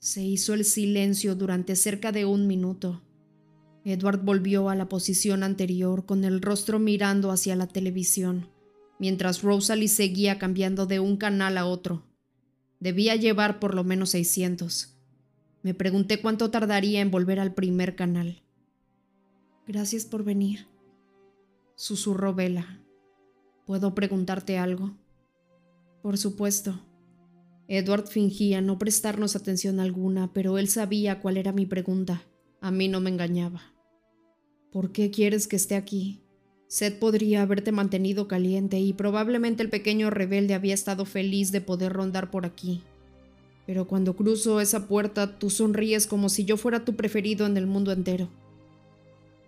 Se 0.00 0.22
hizo 0.22 0.54
el 0.54 0.64
silencio 0.64 1.34
durante 1.34 1.76
cerca 1.76 2.10
de 2.10 2.24
un 2.24 2.46
minuto. 2.46 3.02
Edward 3.84 4.24
volvió 4.24 4.70
a 4.70 4.74
la 4.74 4.88
posición 4.88 5.42
anterior 5.42 6.06
con 6.06 6.24
el 6.24 6.40
rostro 6.40 6.78
mirando 6.78 7.30
hacia 7.30 7.54
la 7.54 7.66
televisión, 7.66 8.48
mientras 8.98 9.42
Rosalie 9.42 9.88
seguía 9.88 10.38
cambiando 10.38 10.86
de 10.86 11.00
un 11.00 11.18
canal 11.18 11.58
a 11.58 11.66
otro. 11.66 12.02
Debía 12.78 13.14
llevar 13.16 13.60
por 13.60 13.74
lo 13.74 13.84
menos 13.84 14.10
600. 14.10 14.96
Me 15.62 15.74
pregunté 15.74 16.22
cuánto 16.22 16.50
tardaría 16.50 17.02
en 17.02 17.10
volver 17.10 17.38
al 17.38 17.52
primer 17.52 17.94
canal. 17.94 18.42
Gracias 19.66 20.06
por 20.06 20.24
venir, 20.24 20.66
susurró 21.74 22.34
Vela. 22.34 22.80
¿Puedo 23.66 23.94
preguntarte 23.94 24.56
algo? 24.56 24.96
Por 26.00 26.16
supuesto. 26.16 26.80
Edward 27.72 28.08
fingía 28.08 28.60
no 28.60 28.78
prestarnos 28.78 29.36
atención 29.36 29.78
alguna, 29.78 30.32
pero 30.32 30.58
él 30.58 30.66
sabía 30.66 31.20
cuál 31.20 31.36
era 31.36 31.52
mi 31.52 31.66
pregunta. 31.66 32.24
A 32.60 32.72
mí 32.72 32.88
no 32.88 33.00
me 33.00 33.10
engañaba. 33.10 33.62
¿Por 34.72 34.90
qué 34.90 35.12
quieres 35.12 35.46
que 35.46 35.54
esté 35.54 35.76
aquí? 35.76 36.20
Seth 36.66 36.98
podría 36.98 37.42
haberte 37.42 37.70
mantenido 37.70 38.26
caliente 38.26 38.80
y 38.80 38.92
probablemente 38.92 39.62
el 39.62 39.70
pequeño 39.70 40.10
rebelde 40.10 40.54
había 40.54 40.74
estado 40.74 41.04
feliz 41.04 41.52
de 41.52 41.60
poder 41.60 41.92
rondar 41.92 42.32
por 42.32 42.44
aquí. 42.44 42.82
Pero 43.66 43.86
cuando 43.86 44.16
cruzo 44.16 44.60
esa 44.60 44.88
puerta, 44.88 45.38
tú 45.38 45.48
sonríes 45.48 46.08
como 46.08 46.28
si 46.28 46.44
yo 46.44 46.56
fuera 46.56 46.84
tu 46.84 46.96
preferido 46.96 47.46
en 47.46 47.56
el 47.56 47.68
mundo 47.68 47.92
entero. 47.92 48.28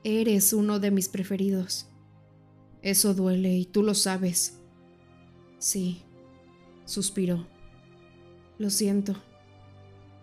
Eres 0.04 0.52
uno 0.52 0.78
de 0.78 0.92
mis 0.92 1.08
preferidos. 1.08 1.88
Eso 2.82 3.14
duele 3.14 3.56
y 3.56 3.64
tú 3.64 3.82
lo 3.82 3.94
sabes. 3.94 4.60
Sí, 5.58 6.02
suspiró. 6.84 7.51
Lo 8.62 8.70
siento. 8.70 9.16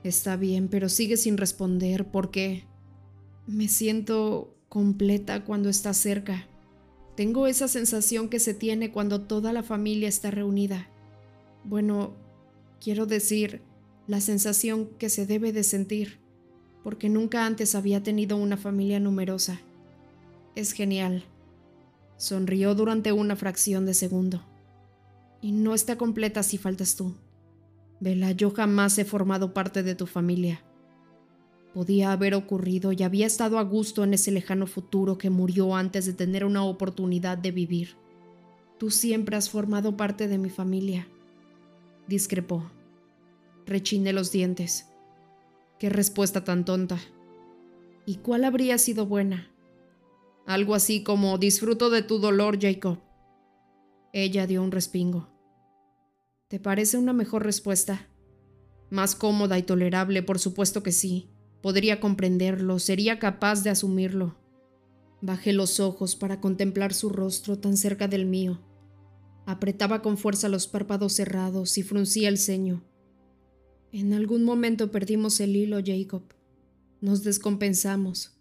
Está 0.02 0.38
bien, 0.38 0.69
pero 0.69 0.88
sigue 0.88 1.17
sin 1.17 1.36
responder. 1.36 2.10
¿Por 2.10 2.32
qué? 2.32 2.63
Me 3.47 3.67
siento 3.67 4.56
completa 4.69 5.43
cuando 5.43 5.67
está 5.67 5.93
cerca. 5.93 6.47
Tengo 7.17 7.47
esa 7.47 7.67
sensación 7.67 8.30
que 8.30 8.39
se 8.39 8.54
tiene 8.54 8.93
cuando 8.93 9.19
toda 9.19 9.52
la 9.52 9.62
familia 9.62 10.08
está 10.08 10.32
reunida. 10.32 10.88
Bueno, 11.65 12.13
quiero 12.80 13.06
decir, 13.06 13.62
la 14.08 14.21
sensación 14.21 14.88
que 14.97 15.10
se 15.10 15.25
debe 15.25 15.52
de 15.52 15.63
sentir, 15.63 16.19
porque 16.82 17.10
nunca 17.10 17.45
antes 17.45 17.75
había 17.75 18.04
tenido 18.04 18.38
una 18.38 18.56
familia 18.56 19.02
numerosa. 19.02 19.60
Es 20.56 20.71
genial. 20.71 21.25
Sonrió 22.15 22.73
durante 22.73 23.12
una 23.12 23.36
fracción 23.36 23.86
de 23.86 23.95
segundo. 23.95 24.45
Y 25.41 25.52
no 25.52 25.75
está 25.75 25.97
completa 25.97 26.41
si 26.41 26.58
faltas 26.58 26.95
tú. 26.95 27.15
Vela, 27.99 28.31
yo 28.31 28.51
jamás 28.51 28.97
he 28.97 29.05
formado 29.05 29.53
parte 29.53 29.83
de 29.83 29.95
tu 29.95 30.05
familia. 30.05 30.63
Podía 31.73 32.12
haber 32.12 32.33
ocurrido 32.33 32.91
y 32.93 33.03
había 33.03 33.27
estado 33.27 33.59
a 33.59 33.63
gusto 33.63 34.03
en 34.03 34.13
ese 34.13 34.31
lejano 34.31 34.67
futuro 34.67 35.17
que 35.17 35.29
murió 35.29 35.75
antes 35.75 36.05
de 36.05 36.13
tener 36.13 36.45
una 36.45 36.63
oportunidad 36.63 37.38
de 37.38 37.51
vivir. 37.51 37.95
Tú 38.77 38.89
siempre 38.89 39.35
has 39.35 39.49
formado 39.49 39.97
parte 39.97 40.27
de 40.27 40.38
mi 40.38 40.49
familia. 40.49 41.07
Discrepó. 42.07 42.71
Rechiné 43.65 44.13
los 44.13 44.31
dientes. 44.31 44.88
Qué 45.77 45.89
respuesta 45.89 46.43
tan 46.43 46.65
tonta. 46.65 46.97
¿Y 48.05 48.15
cuál 48.15 48.45
habría 48.45 48.77
sido 48.77 49.05
buena? 49.05 49.51
Algo 50.47 50.73
así 50.73 51.03
como 51.03 51.38
disfruto 51.38 51.89
de 51.89 52.01
tu 52.01 52.17
dolor, 52.17 52.57
Jacob. 52.59 52.97
Ella 54.13 54.47
dio 54.47 54.63
un 54.63 54.71
respingo. 54.71 55.27
¿Te 56.49 56.59
parece 56.59 56.97
una 56.97 57.13
mejor 57.13 57.43
respuesta? 57.43 58.07
Más 58.89 59.13
cómoda 59.13 59.59
y 59.59 59.63
tolerable, 59.63 60.23
por 60.23 60.39
supuesto 60.39 60.81
que 60.81 60.91
sí. 60.91 61.29
Podría 61.62 61.99
comprenderlo, 61.99 62.79
sería 62.79 63.19
capaz 63.19 63.62
de 63.62 63.69
asumirlo. 63.69 64.35
Bajé 65.21 65.53
los 65.53 65.79
ojos 65.79 66.15
para 66.15 66.41
contemplar 66.41 66.91
su 66.95 67.09
rostro 67.09 67.59
tan 67.59 67.77
cerca 67.77 68.07
del 68.07 68.25
mío. 68.25 68.59
Apretaba 69.45 70.01
con 70.01 70.17
fuerza 70.17 70.49
los 70.49 70.65
párpados 70.65 71.13
cerrados 71.13 71.77
y 71.77 71.83
fruncía 71.83 72.29
el 72.29 72.39
ceño. 72.39 72.83
En 73.91 74.13
algún 74.13 74.43
momento 74.43 74.89
perdimos 74.89 75.39
el 75.41 75.55
hilo, 75.55 75.77
Jacob. 75.85 76.23
Nos 76.99 77.23
descompensamos. 77.23 78.39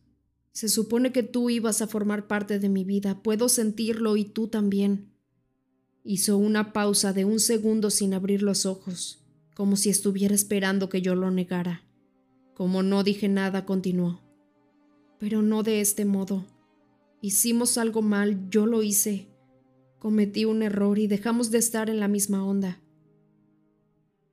Se 0.53 0.71
supone 0.71 1.13
que 1.13 1.25
tú 1.25 1.51
ibas 1.51 1.83
a 1.83 1.87
formar 1.87 2.27
parte 2.27 2.59
de 2.59 2.71
mi 2.71 2.85
vida. 2.85 3.23
Puedo 3.23 3.51
sentirlo 3.51 4.17
y 4.17 4.25
tú 4.25 4.49
también. 4.49 5.08
Hizo 6.05 6.39
una 6.39 6.73
pausa 6.73 7.13
de 7.13 7.25
un 7.25 7.41
segundo 7.41 7.91
sin 7.91 8.15
abrir 8.15 8.43
los 8.43 8.67
ojos, 8.67 9.25
como 9.55 9.77
si 9.77 9.91
estuviera 9.91 10.35
esperando 10.35 10.89
que 10.89 11.03
yo 11.03 11.15
lo 11.15 11.31
negara. 11.31 11.83
Como 12.55 12.83
no 12.83 13.05
dije 13.05 13.29
nada, 13.29 13.67
continuó. 13.67 14.21
Pero 15.19 15.43
no 15.43 15.63
de 15.63 15.81
este 15.81 16.05
modo. 16.05 16.47
Hicimos 17.21 17.79
algo 17.79 18.03
mal, 18.03 18.49
yo 18.51 18.67
lo 18.67 18.83
hice. 18.83 19.29
Cometí 19.99 20.45
un 20.45 20.63
error 20.63 20.99
y 20.99 21.09
dejamos 21.09 21.51
de 21.51 21.59
estar 21.59 21.91
en 21.91 21.99
la 21.99 22.09
misma 22.09 22.45
onda. 22.45 22.81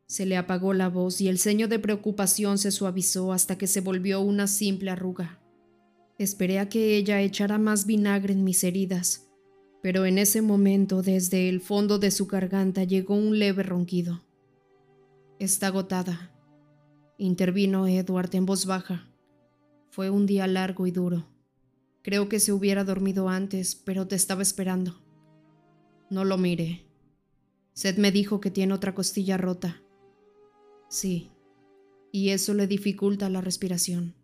Se 0.08 0.26
le 0.28 0.38
apagó 0.38 0.74
la 0.74 0.90
voz 0.90 1.20
y 1.22 1.28
el 1.28 1.40
ceño 1.40 1.68
de 1.68 1.80
preocupación 1.80 2.60
se 2.60 2.70
suavizó 2.70 3.34
hasta 3.34 3.58
que 3.58 3.66
se 3.66 3.82
volvió 3.82 4.22
una 4.22 4.46
simple 4.46 4.92
arruga. 4.92 5.42
Esperé 6.20 6.60
a 6.60 6.70
que 6.70 6.96
ella 6.96 7.22
echara 7.22 7.58
más 7.58 7.86
vinagre 7.86 8.34
en 8.34 8.44
mis 8.44 8.64
heridas, 8.64 9.25
Pero 9.86 10.08
en 10.08 10.18
ese 10.18 10.42
momento, 10.42 11.04
desde 11.04 11.48
el 11.48 11.62
fondo 11.62 12.00
de 12.00 12.10
su 12.10 12.26
garganta 12.26 12.84
llegó 12.84 13.14
un 13.14 13.38
leve 13.38 13.62
ronquido. 13.62 14.24
Está 15.38 15.68
agotada, 15.68 16.34
intervino 17.20 17.86
Edward 17.86 18.34
en 18.34 18.48
voz 18.48 18.66
baja. 18.66 19.08
Fue 19.92 20.10
un 20.10 20.26
día 20.26 20.48
largo 20.48 20.88
y 20.88 20.92
duro. 20.92 21.28
Creo 22.02 22.30
que 22.30 22.40
se 22.40 22.52
hubiera 22.52 22.84
dormido 22.84 23.30
antes, 23.30 23.76
pero 23.76 24.08
te 24.08 24.16
estaba 24.16 24.42
esperando. 24.42 25.00
No 26.10 26.26
lo 26.26 26.40
mire. 26.40 26.88
Seth 27.74 28.00
me 28.00 28.12
dijo 28.12 28.40
que 28.40 28.50
tiene 28.50 28.74
otra 28.74 28.96
costilla 28.96 29.38
rota. 29.38 29.84
Sí, 30.90 31.30
y 32.12 32.30
eso 32.30 32.56
le 32.56 32.66
dificulta 32.66 33.30
la 33.30 33.42
respiración. 33.42 34.16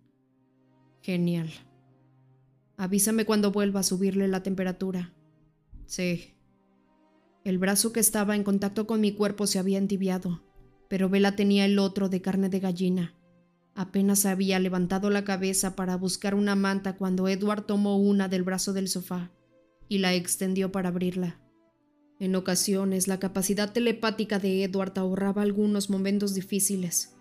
Genial. 1.03 1.51
Avísame 2.77 3.25
cuando 3.25 3.51
vuelva 3.51 3.81
a 3.81 3.83
subirle 3.83 4.27
la 4.27 4.41
temperatura. 4.41 5.13
Sí. 5.85 6.33
El 7.43 7.57
brazo 7.57 7.91
que 7.91 7.99
estaba 7.99 8.35
en 8.35 8.43
contacto 8.43 8.85
con 8.85 9.01
mi 9.01 9.13
cuerpo 9.13 9.47
se 9.47 9.59
había 9.59 9.77
entibiado, 9.77 10.43
pero 10.87 11.09
Vela 11.09 11.35
tenía 11.35 11.65
el 11.65 11.79
otro 11.79 12.07
de 12.07 12.21
carne 12.21 12.49
de 12.49 12.59
gallina. 12.59 13.15
Apenas 13.73 14.25
había 14.25 14.59
levantado 14.59 15.09
la 15.09 15.23
cabeza 15.23 15.75
para 15.75 15.95
buscar 15.95 16.35
una 16.35 16.55
manta 16.55 16.97
cuando 16.97 17.27
Edward 17.27 17.65
tomó 17.65 17.97
una 17.97 18.27
del 18.27 18.43
brazo 18.43 18.73
del 18.73 18.89
sofá 18.89 19.31
y 19.87 19.99
la 19.99 20.13
extendió 20.13 20.71
para 20.71 20.89
abrirla. 20.89 21.39
En 22.19 22.35
ocasiones, 22.35 23.07
la 23.07 23.19
capacidad 23.19 23.73
telepática 23.73 24.37
de 24.37 24.63
Edward 24.63 24.93
ahorraba 24.99 25.41
algunos 25.41 25.89
momentos 25.89 26.35
difíciles. 26.35 27.15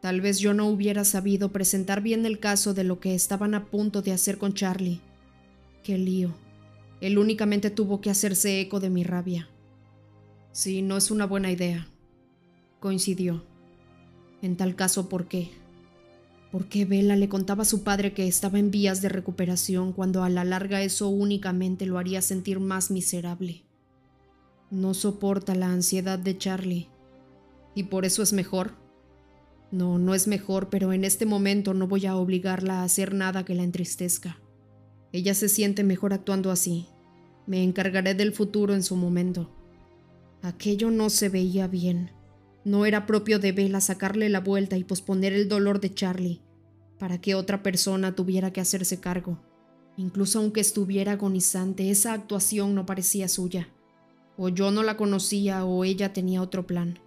Tal 0.00 0.20
vez 0.20 0.38
yo 0.38 0.54
no 0.54 0.68
hubiera 0.68 1.04
sabido 1.04 1.52
presentar 1.52 2.00
bien 2.00 2.24
el 2.24 2.38
caso 2.38 2.72
de 2.72 2.84
lo 2.84 3.00
que 3.00 3.14
estaban 3.14 3.54
a 3.54 3.66
punto 3.66 4.00
de 4.00 4.12
hacer 4.12 4.38
con 4.38 4.54
Charlie. 4.54 5.00
Qué 5.82 5.98
lío. 5.98 6.45
Él 7.00 7.18
únicamente 7.18 7.70
tuvo 7.70 8.00
que 8.00 8.10
hacerse 8.10 8.60
eco 8.60 8.80
de 8.80 8.90
mi 8.90 9.04
rabia. 9.04 9.48
Sí, 10.52 10.82
no 10.82 10.96
es 10.96 11.10
una 11.10 11.26
buena 11.26 11.50
idea. 11.50 11.88
Coincidió. 12.80 13.44
En 14.42 14.56
tal 14.56 14.74
caso, 14.76 15.08
¿por 15.08 15.28
qué? 15.28 15.50
¿Por 16.50 16.68
qué 16.68 16.84
Bella 16.84 17.16
le 17.16 17.28
contaba 17.28 17.62
a 17.62 17.66
su 17.66 17.82
padre 17.82 18.14
que 18.14 18.26
estaba 18.26 18.58
en 18.58 18.70
vías 18.70 19.02
de 19.02 19.08
recuperación 19.08 19.92
cuando 19.92 20.22
a 20.22 20.30
la 20.30 20.44
larga 20.44 20.82
eso 20.82 21.08
únicamente 21.08 21.84
lo 21.84 21.98
haría 21.98 22.22
sentir 22.22 22.60
más 22.60 22.90
miserable? 22.90 23.64
No 24.70 24.94
soporta 24.94 25.54
la 25.54 25.70
ansiedad 25.70 26.18
de 26.18 26.38
Charlie. 26.38 26.88
¿Y 27.74 27.84
por 27.84 28.06
eso 28.06 28.22
es 28.22 28.32
mejor? 28.32 28.72
No, 29.70 29.98
no 29.98 30.14
es 30.14 30.28
mejor, 30.28 30.70
pero 30.70 30.92
en 30.92 31.04
este 31.04 31.26
momento 31.26 31.74
no 31.74 31.88
voy 31.88 32.06
a 32.06 32.16
obligarla 32.16 32.80
a 32.80 32.84
hacer 32.84 33.14
nada 33.14 33.44
que 33.44 33.54
la 33.54 33.64
entristezca. 33.64 34.38
Ella 35.16 35.32
se 35.32 35.48
siente 35.48 35.82
mejor 35.82 36.12
actuando 36.12 36.50
así. 36.50 36.88
Me 37.46 37.62
encargaré 37.62 38.14
del 38.14 38.34
futuro 38.34 38.74
en 38.74 38.82
su 38.82 38.96
momento. 38.96 39.48
Aquello 40.42 40.90
no 40.90 41.08
se 41.08 41.30
veía 41.30 41.68
bien. 41.68 42.10
No 42.66 42.84
era 42.84 43.06
propio 43.06 43.38
de 43.38 43.52
Bella 43.52 43.80
sacarle 43.80 44.28
la 44.28 44.40
vuelta 44.40 44.76
y 44.76 44.84
posponer 44.84 45.32
el 45.32 45.48
dolor 45.48 45.80
de 45.80 45.94
Charlie 45.94 46.42
para 46.98 47.18
que 47.18 47.34
otra 47.34 47.62
persona 47.62 48.14
tuviera 48.14 48.52
que 48.52 48.60
hacerse 48.60 49.00
cargo. 49.00 49.38
Incluso 49.96 50.38
aunque 50.38 50.60
estuviera 50.60 51.12
agonizante, 51.12 51.90
esa 51.90 52.12
actuación 52.12 52.74
no 52.74 52.84
parecía 52.84 53.26
suya. 53.26 53.70
O 54.36 54.50
yo 54.50 54.70
no 54.70 54.82
la 54.82 54.98
conocía 54.98 55.64
o 55.64 55.82
ella 55.84 56.12
tenía 56.12 56.42
otro 56.42 56.66
plan. 56.66 56.98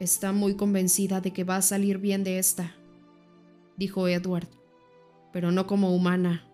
Está 0.00 0.32
muy 0.32 0.56
convencida 0.56 1.20
de 1.20 1.32
que 1.32 1.44
va 1.44 1.58
a 1.58 1.62
salir 1.62 1.98
bien 1.98 2.24
de 2.24 2.40
esta, 2.40 2.74
dijo 3.76 4.08
Edward. 4.08 4.48
Pero 5.32 5.52
no 5.52 5.68
como 5.68 5.94
humana, 5.94 6.48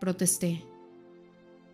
protesté. 0.00 0.64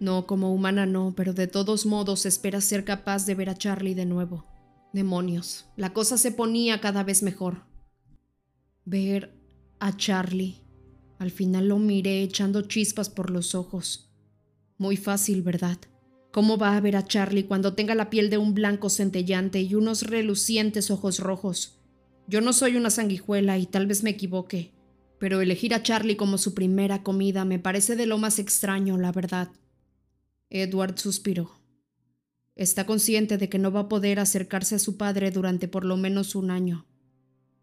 No, 0.01 0.27
como 0.27 0.53
humana 0.53 0.87
no, 0.87 1.15
pero 1.17 1.33
de 1.33 1.47
todos 1.47 1.87
modos 1.87 2.27
espera 2.27 2.61
ser 2.61 2.85
capaz 2.85 3.25
de 3.27 3.35
ver 3.35 3.49
a 3.49 3.55
Charlie 3.55 3.95
de 3.95 4.07
nuevo. 4.07 4.45
Demonios, 4.93 5.67
la 5.77 5.93
cosa 5.93 6.19
se 6.19 6.33
ponía 6.33 6.81
cada 6.81 7.05
vez 7.05 7.23
mejor. 7.23 7.65
Ver 8.85 9.33
a 9.79 9.97
Charlie. 9.97 10.61
Al 11.19 11.31
final 11.31 11.69
lo 11.69 11.79
miré 11.79 12.23
echando 12.23 12.63
chispas 12.63 13.09
por 13.09 13.31
los 13.31 13.55
ojos. 13.55 14.13
Muy 14.77 14.97
fácil, 14.97 15.43
¿verdad? 15.43 15.79
¿Cómo 16.33 16.59
va 16.59 16.77
a 16.77 16.81
ver 16.81 16.97
a 16.97 17.05
Charlie 17.05 17.45
cuando 17.45 17.75
tenga 17.75 17.95
la 17.95 18.11
piel 18.11 18.29
de 18.29 18.39
un 18.39 18.55
blanco 18.55 18.91
centellante 18.91 19.61
y 19.61 19.75
unos 19.75 20.03
relucientes 20.03 20.91
ojos 20.91 21.21
rojos? 21.21 21.79
Yo 22.27 22.41
no 22.41 22.53
soy 22.53 22.77
una 22.77 22.91
sanguijuela 22.91 23.59
y 23.59 23.67
tal 23.67 23.87
vez 23.87 24.03
me 24.03 24.11
equivoque, 24.11 24.73
pero 25.23 25.41
elegir 25.41 25.73
a 25.73 25.85
Charlie 25.85 26.17
como 26.17 26.37
su 26.37 26.53
primera 26.53 27.05
comida 27.05 27.45
me 27.45 27.61
parece 27.61 27.95
de 27.95 28.07
lo 28.07 28.19
más 28.19 28.41
extraño, 28.41 28.99
la 28.99 29.13
verdad. 29.13 29.53
Edward 30.51 30.99
suspiró. 30.99 31.53
Está 32.57 32.87
consciente 32.87 33.39
de 33.39 33.49
que 33.49 33.61
no 33.61 33.71
va 33.71 33.83
a 33.83 33.89
poder 33.89 34.19
acercarse 34.19 34.75
a 34.75 34.79
su 34.81 34.97
padre 34.97 35.31
durante 35.31 35.69
por 35.69 35.85
lo 35.85 35.97
menos 35.97 36.35
un 36.35 36.51
año. 36.51 36.89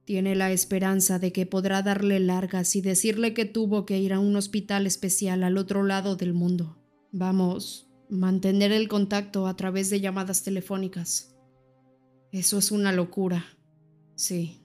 Tiene 0.05 0.35
la 0.35 0.53
esperanza 0.53 1.19
de 1.19 1.33
que 1.33 1.45
podrá 1.45 1.81
darle 1.81 2.21
largas 2.21 2.77
y 2.77 2.81
decirle 2.81 3.33
que 3.33 3.43
tuvo 3.43 3.85
que 3.85 3.99
ir 3.99 4.13
a 4.13 4.19
un 4.19 4.37
hospital 4.37 4.87
especial 4.87 5.43
al 5.43 5.57
otro 5.57 5.83
lado 5.83 6.15
del 6.15 6.33
mundo. 6.33 6.77
Vamos, 7.11 7.89
mantener 8.09 8.71
el 8.71 8.87
contacto 8.87 9.47
a 9.47 9.57
través 9.57 9.89
de 9.89 9.99
llamadas 9.99 10.43
telefónicas. 10.43 11.35
Eso 12.31 12.57
es 12.57 12.71
una 12.71 12.93
locura. 12.93 13.45
Sí. 14.15 14.61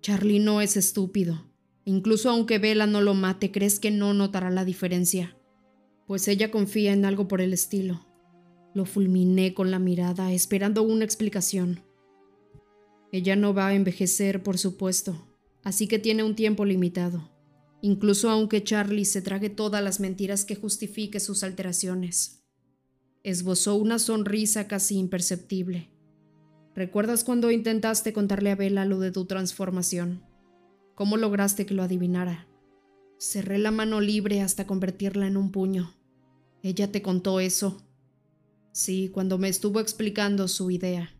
Charlie 0.00 0.38
no 0.38 0.62
es 0.62 0.78
estúpido. 0.78 1.45
Incluso 1.88 2.30
aunque 2.30 2.58
Bella 2.58 2.86
no 2.86 3.00
lo 3.00 3.14
mate, 3.14 3.52
¿crees 3.52 3.78
que 3.78 3.92
no 3.92 4.12
notará 4.12 4.50
la 4.50 4.64
diferencia? 4.64 5.36
Pues 6.08 6.26
ella 6.26 6.50
confía 6.50 6.92
en 6.92 7.04
algo 7.04 7.28
por 7.28 7.40
el 7.40 7.52
estilo. 7.52 8.04
Lo 8.74 8.86
fulminé 8.86 9.54
con 9.54 9.70
la 9.70 9.78
mirada, 9.78 10.32
esperando 10.32 10.82
una 10.82 11.04
explicación. 11.04 11.84
Ella 13.12 13.36
no 13.36 13.54
va 13.54 13.68
a 13.68 13.74
envejecer, 13.74 14.42
por 14.42 14.58
supuesto, 14.58 15.28
así 15.62 15.86
que 15.86 16.00
tiene 16.00 16.24
un 16.24 16.34
tiempo 16.34 16.64
limitado, 16.64 17.30
incluso 17.82 18.30
aunque 18.30 18.64
Charlie 18.64 19.04
se 19.04 19.22
trague 19.22 19.48
todas 19.48 19.82
las 19.82 20.00
mentiras 20.00 20.44
que 20.44 20.56
justifique 20.56 21.20
sus 21.20 21.44
alteraciones. 21.44 22.42
Esbozó 23.22 23.76
una 23.76 24.00
sonrisa 24.00 24.66
casi 24.66 24.96
imperceptible. 24.98 25.88
¿Recuerdas 26.74 27.22
cuando 27.22 27.52
intentaste 27.52 28.12
contarle 28.12 28.50
a 28.50 28.56
Bella 28.56 28.84
lo 28.84 28.98
de 28.98 29.12
tu 29.12 29.26
transformación? 29.26 30.25
¿Cómo 30.96 31.16
lograste 31.16 31.64
que 31.64 31.74
lo 31.74 31.84
adivinara? 31.84 32.48
Cerré 33.18 33.58
la 33.58 33.70
mano 33.70 34.00
libre 34.00 34.40
hasta 34.40 34.66
convertirla 34.66 35.28
en 35.28 35.36
un 35.36 35.52
puño. 35.52 35.94
¿Ella 36.64 36.90
te 36.90 37.02
contó 37.02 37.38
eso? 37.38 37.86
Sí, 38.72 39.08
cuando 39.14 39.38
me 39.38 39.48
estuvo 39.48 39.78
explicando 39.78 40.48
su 40.48 40.72
idea. 40.72 41.14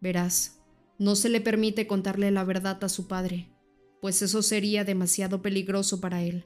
Verás, 0.00 0.60
no 0.96 1.16
se 1.16 1.28
le 1.28 1.40
permite 1.40 1.88
contarle 1.88 2.30
la 2.30 2.44
verdad 2.44 2.84
a 2.84 2.88
su 2.88 3.08
padre, 3.08 3.50
pues 4.00 4.22
eso 4.22 4.40
sería 4.40 4.84
demasiado 4.84 5.42
peligroso 5.42 6.00
para 6.00 6.22
él. 6.22 6.44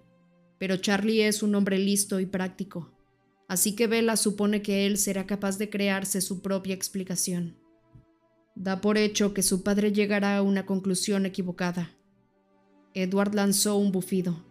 Pero 0.59 0.79
Charlie 0.79 1.27
es 1.27 1.43
un 1.43 1.55
hombre 1.55 1.79
listo 1.79 2.21
y 2.21 2.25
práctico 2.25 2.95
así 3.49 3.77
que 3.77 3.87
Bella 3.87 4.17
supone 4.17 4.63
que 4.63 4.87
él 4.87 4.99
será 4.99 5.27
capaz 5.27 5.59
de 5.59 5.71
crearse 5.71 6.21
su 6.21 6.43
propia 6.43 6.75
explicación. 6.75 7.57
Da 8.55 8.81
por 8.81 8.99
hecho 8.99 9.35
que 9.35 9.43
su 9.43 9.63
padre 9.63 9.93
llegará 9.93 10.37
a 10.37 10.43
una 10.43 10.65
conclusión 10.65 11.27
equivocada. 11.27 11.94
Edward 12.95 13.35
lanzó 13.35 13.77
un 13.77 13.91
bufido. 13.91 14.45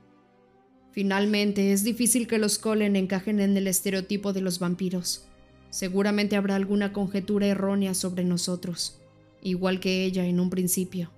Finalmente, 0.92 1.72
es 1.72 1.84
difícil 1.84 2.28
que 2.28 2.38
los 2.38 2.60
Colen 2.60 2.96
encajen 2.96 3.40
en 3.40 3.58
el 3.58 3.68
estereotipo 3.68 4.34
de 4.34 4.42
los 4.42 4.60
vampiros. 4.60 5.26
Seguramente 5.70 6.36
habrá 6.36 6.56
alguna 6.56 6.94
conjetura 6.94 7.48
errónea 7.48 7.96
sobre 7.96 8.24
nosotros, 8.26 9.02
igual 9.42 9.80
que 9.80 10.04
ella 10.04 10.26
en 10.26 10.40
un 10.40 10.50
principio. 10.52 11.12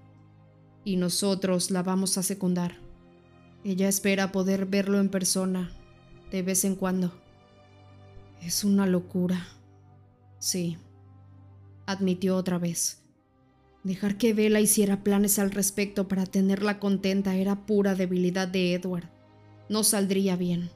Y 0.86 0.96
nosotros 0.96 1.72
la 1.72 1.84
vamos 1.84 2.18
a 2.18 2.24
secundar. 2.24 2.78
Ella 3.66 3.90
espera 3.90 4.32
poder 4.32 4.68
verlo 4.68 5.00
en 5.00 5.10
persona, 5.10 5.72
de 6.32 6.44
vez 6.44 6.64
en 6.64 6.76
cuando. 6.76 7.12
Es 8.42 8.64
una 8.64 8.86
locura. 8.86 9.48
Sí, 10.38 10.78
admitió 11.88 12.38
otra 12.38 12.60
vez. 12.60 13.05
Dejar 13.86 14.18
que 14.18 14.34
Vela 14.34 14.62
hiciera 14.62 15.04
planes 15.04 15.38
al 15.38 15.52
respecto 15.52 16.08
para 16.08 16.26
tenerla 16.26 16.80
contenta 16.80 17.36
era 17.36 17.68
pura 17.68 17.94
debilidad 17.94 18.48
de 18.48 18.74
Edward. 18.74 19.12
No 19.70 19.84
saldría 19.84 20.36
bien, 20.36 20.72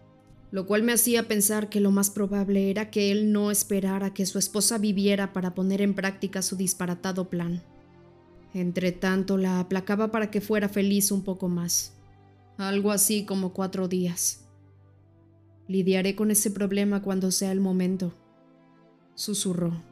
lo 0.52 0.68
cual 0.68 0.84
me 0.84 0.94
hacía 0.94 1.28
pensar 1.28 1.70
que 1.70 1.80
lo 1.80 1.90
más 1.90 2.12
probable 2.12 2.70
era 2.70 2.92
que 2.92 3.12
él 3.12 3.32
no 3.32 3.50
esperara 3.50 4.14
que 4.14 4.28
su 4.28 4.38
esposa 4.38 4.78
viviera 4.78 5.34
para 5.34 5.56
poner 5.56 5.82
en 5.82 5.96
práctica 5.96 6.44
su 6.44 6.56
disparatado 6.56 7.32
plan. 7.32 7.64
Entre 8.54 8.92
tanto, 8.92 9.40
la 9.40 9.60
aplacaba 9.60 10.12
para 10.12 10.30
que 10.30 10.40
fuera 10.40 10.70
feliz 10.70 11.12
un 11.12 11.24
poco 11.24 11.50
más. 11.50 11.96
Algo 12.58 12.92
así 12.92 13.26
como 13.26 13.54
cuatro 13.54 13.88
días. 13.88 14.46
Lidiaré 15.68 16.16
con 16.16 16.30
ese 16.30 16.52
problema 16.52 17.02
cuando 17.02 17.32
sea 17.32 17.52
el 17.52 17.60
momento, 17.60 18.14
susurró. 19.16 19.89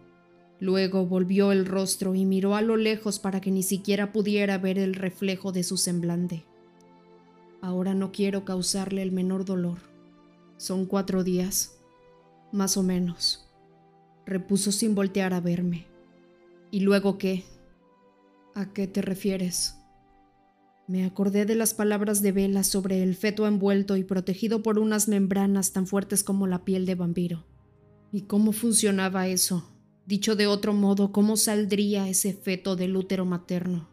Luego 0.60 1.06
volvió 1.06 1.52
el 1.52 1.66
rostro 1.66 2.16
y 2.16 2.26
miró 2.26 2.56
a 2.56 2.62
lo 2.62 2.78
lejos 2.78 3.20
para 3.20 3.42
que 3.42 3.52
ni 3.52 3.64
siquiera 3.64 4.12
pudiera 4.12 4.58
ver 4.58 4.80
el 4.80 4.96
reflejo 4.96 5.52
de 5.52 5.64
su 5.64 5.78
semblante. 5.78 6.46
Ahora 7.62 7.94
no 7.94 8.12
quiero 8.12 8.46
causarle 8.46 9.02
el 9.02 9.12
menor 9.12 9.46
dolor. 9.46 9.80
Son 10.58 10.86
cuatro 10.86 11.24
días. 11.24 11.78
Más 12.52 12.78
o 12.78 12.84
menos, 12.84 13.48
repuso 14.26 14.72
sin 14.72 14.96
voltear 14.96 15.34
a 15.34 15.42
verme. 15.42 15.86
¿Y 16.72 16.80
luego 16.80 17.18
qué? 17.18 17.44
¿A 18.56 18.74
qué 18.74 18.88
te 18.88 19.02
refieres? 19.02 19.76
Me 20.88 21.06
acordé 21.06 21.46
de 21.46 21.56
las 21.56 21.74
palabras 21.74 22.22
de 22.22 22.32
Vela 22.32 22.64
sobre 22.64 23.04
el 23.04 23.16
feto 23.16 23.46
envuelto 23.46 23.98
y 23.98 24.04
protegido 24.04 24.64
por 24.64 24.80
unas 24.80 25.10
membranas 25.10 25.74
tan 25.74 25.86
fuertes 25.86 26.24
como 26.24 26.48
la 26.48 26.64
piel 26.64 26.86
de 26.86 26.96
vampiro. 26.96 27.46
¿Y 28.12 28.22
cómo 28.22 28.54
funcionaba 28.54 29.28
eso? 29.28 29.77
Dicho 30.08 30.38
de 30.38 30.48
otro 30.48 30.74
modo, 30.74 31.12
¿cómo 31.12 31.36
saldría 31.36 32.08
ese 32.08 32.32
feto 32.32 32.78
del 32.78 32.96
útero 32.96 33.26
materno? 33.26 33.90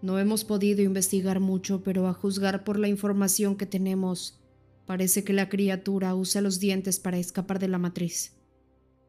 No 0.00 0.18
hemos 0.18 0.42
podido 0.42 0.80
investigar 0.80 1.38
mucho, 1.38 1.82
pero 1.82 2.08
a 2.08 2.14
juzgar 2.14 2.64
por 2.64 2.78
la 2.78 2.88
información 2.88 3.54
que 3.54 3.66
tenemos, 3.66 4.40
parece 4.86 5.24
que 5.24 5.34
la 5.34 5.50
criatura 5.50 6.14
usa 6.14 6.40
los 6.40 6.60
dientes 6.60 6.98
para 6.98 7.18
escapar 7.18 7.58
de 7.58 7.68
la 7.68 7.76
matriz. 7.76 8.38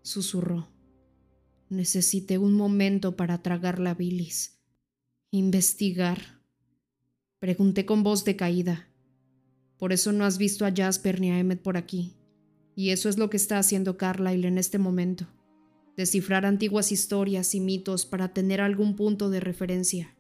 Susurró. 0.02 0.68
Necesité 1.70 2.38
un 2.38 2.54
momento 2.54 3.16
para 3.16 3.42
tragar 3.42 3.80
la 3.80 3.94
bilis. 3.94 4.60
Investigar. 5.32 6.42
Pregunté 7.40 7.86
con 7.86 8.04
voz 8.04 8.26
decaída. 8.26 8.90
Por 9.78 9.94
eso 9.94 10.12
no 10.12 10.26
has 10.26 10.38
visto 10.38 10.66
a 10.66 10.74
Jasper 10.76 11.22
ni 11.22 11.32
a 11.32 11.40
Emmet 11.40 11.62
por 11.62 11.78
aquí. 11.78 12.18
Y 12.76 12.90
eso 12.90 13.08
es 13.08 13.18
lo 13.18 13.30
que 13.30 13.38
está 13.38 13.58
haciendo 13.58 13.96
Carlyle 13.96 14.46
en 14.46 14.58
este 14.58 14.80
momento. 14.80 15.28
Descifrar 16.00 16.46
antiguas 16.46 16.94
historias 16.94 17.54
y 17.56 17.60
mitos 17.60 18.06
para 18.06 18.32
tener 18.32 18.62
algún 18.62 18.96
punto 18.96 19.30
de 19.30 19.42
referencia. 19.42 20.16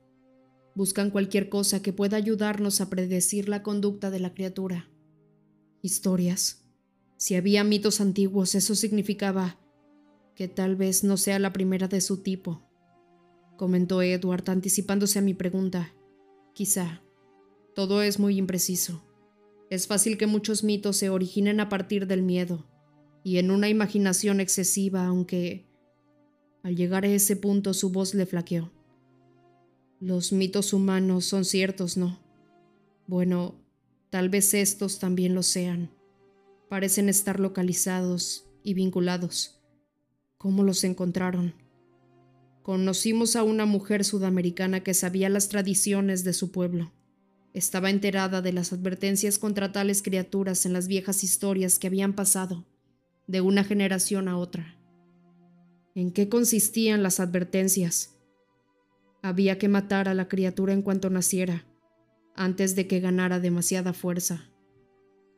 Buscan 0.75 1.09
cualquier 1.09 1.47
cosa 1.47 1.81
que 1.81 1.93
pueda 1.93 2.17
ayudarnos 2.17 2.81
a 2.81 2.89
predecir 2.89 3.47
la 3.47 3.63
conducta 3.63 4.09
de 4.09 4.19
la 4.19 4.33
criatura. 4.33 4.89
Historias. 5.81 6.65
Si 7.15 7.35
había 7.35 7.63
mitos 7.63 8.01
antiguos, 8.01 8.55
eso 8.55 8.75
significaba 8.75 9.57
que 10.35 10.49
tal 10.49 10.75
vez 10.75 11.05
no 11.05 11.15
sea 11.15 11.39
la 11.39 11.53
primera 11.53 11.87
de 11.87 12.01
su 12.01 12.17
tipo, 12.23 12.69
comentó 13.55 14.01
Edward 14.01 14.49
anticipándose 14.49 15.19
a 15.19 15.21
mi 15.21 15.33
pregunta. 15.33 15.93
Quizá. 16.53 17.03
Todo 17.73 18.01
es 18.01 18.19
muy 18.19 18.37
impreciso. 18.37 19.01
Es 19.69 19.87
fácil 19.87 20.17
que 20.17 20.27
muchos 20.27 20.61
mitos 20.61 20.97
se 20.97 21.09
originen 21.09 21.61
a 21.61 21.69
partir 21.69 22.05
del 22.05 22.21
miedo 22.21 22.67
y 23.23 23.37
en 23.37 23.49
una 23.49 23.69
imaginación 23.69 24.41
excesiva, 24.41 25.05
aunque 25.05 25.68
al 26.63 26.75
llegar 26.75 27.05
a 27.05 27.07
ese 27.07 27.35
punto 27.35 27.73
su 27.73 27.89
voz 27.89 28.13
le 28.13 28.25
flaqueó. 28.25 28.71
Los 29.99 30.31
mitos 30.31 30.73
humanos 30.73 31.25
son 31.25 31.45
ciertos, 31.45 31.97
¿no? 31.97 32.19
Bueno, 33.07 33.55
tal 34.09 34.29
vez 34.29 34.53
estos 34.53 34.99
también 34.99 35.35
lo 35.35 35.43
sean. 35.43 35.91
Parecen 36.69 37.09
estar 37.09 37.39
localizados 37.39 38.45
y 38.63 38.73
vinculados. 38.73 39.59
¿Cómo 40.37 40.63
los 40.63 40.83
encontraron? 40.83 41.53
Conocimos 42.61 43.35
a 43.35 43.43
una 43.43 43.65
mujer 43.65 44.05
sudamericana 44.05 44.83
que 44.83 44.93
sabía 44.93 45.27
las 45.27 45.49
tradiciones 45.49 46.23
de 46.23 46.33
su 46.33 46.51
pueblo. 46.51 46.91
Estaba 47.53 47.89
enterada 47.89 48.41
de 48.41 48.53
las 48.53 48.71
advertencias 48.71 49.39
contra 49.39 49.71
tales 49.71 50.01
criaturas 50.01 50.65
en 50.65 50.73
las 50.73 50.87
viejas 50.87 51.23
historias 51.23 51.79
que 51.79 51.87
habían 51.87 52.13
pasado 52.13 52.65
de 53.27 53.41
una 53.41 53.63
generación 53.63 54.27
a 54.27 54.37
otra. 54.37 54.78
¿En 55.95 56.11
qué 56.11 56.29
consistían 56.29 57.03
las 57.03 57.19
advertencias? 57.19 58.15
Había 59.21 59.57
que 59.57 59.67
matar 59.67 60.07
a 60.07 60.13
la 60.13 60.27
criatura 60.27 60.73
en 60.73 60.81
cuanto 60.81 61.09
naciera, 61.09 61.65
antes 62.35 62.75
de 62.75 62.87
que 62.87 62.99
ganara 62.99 63.39
demasiada 63.39 63.93
fuerza. 63.93 64.49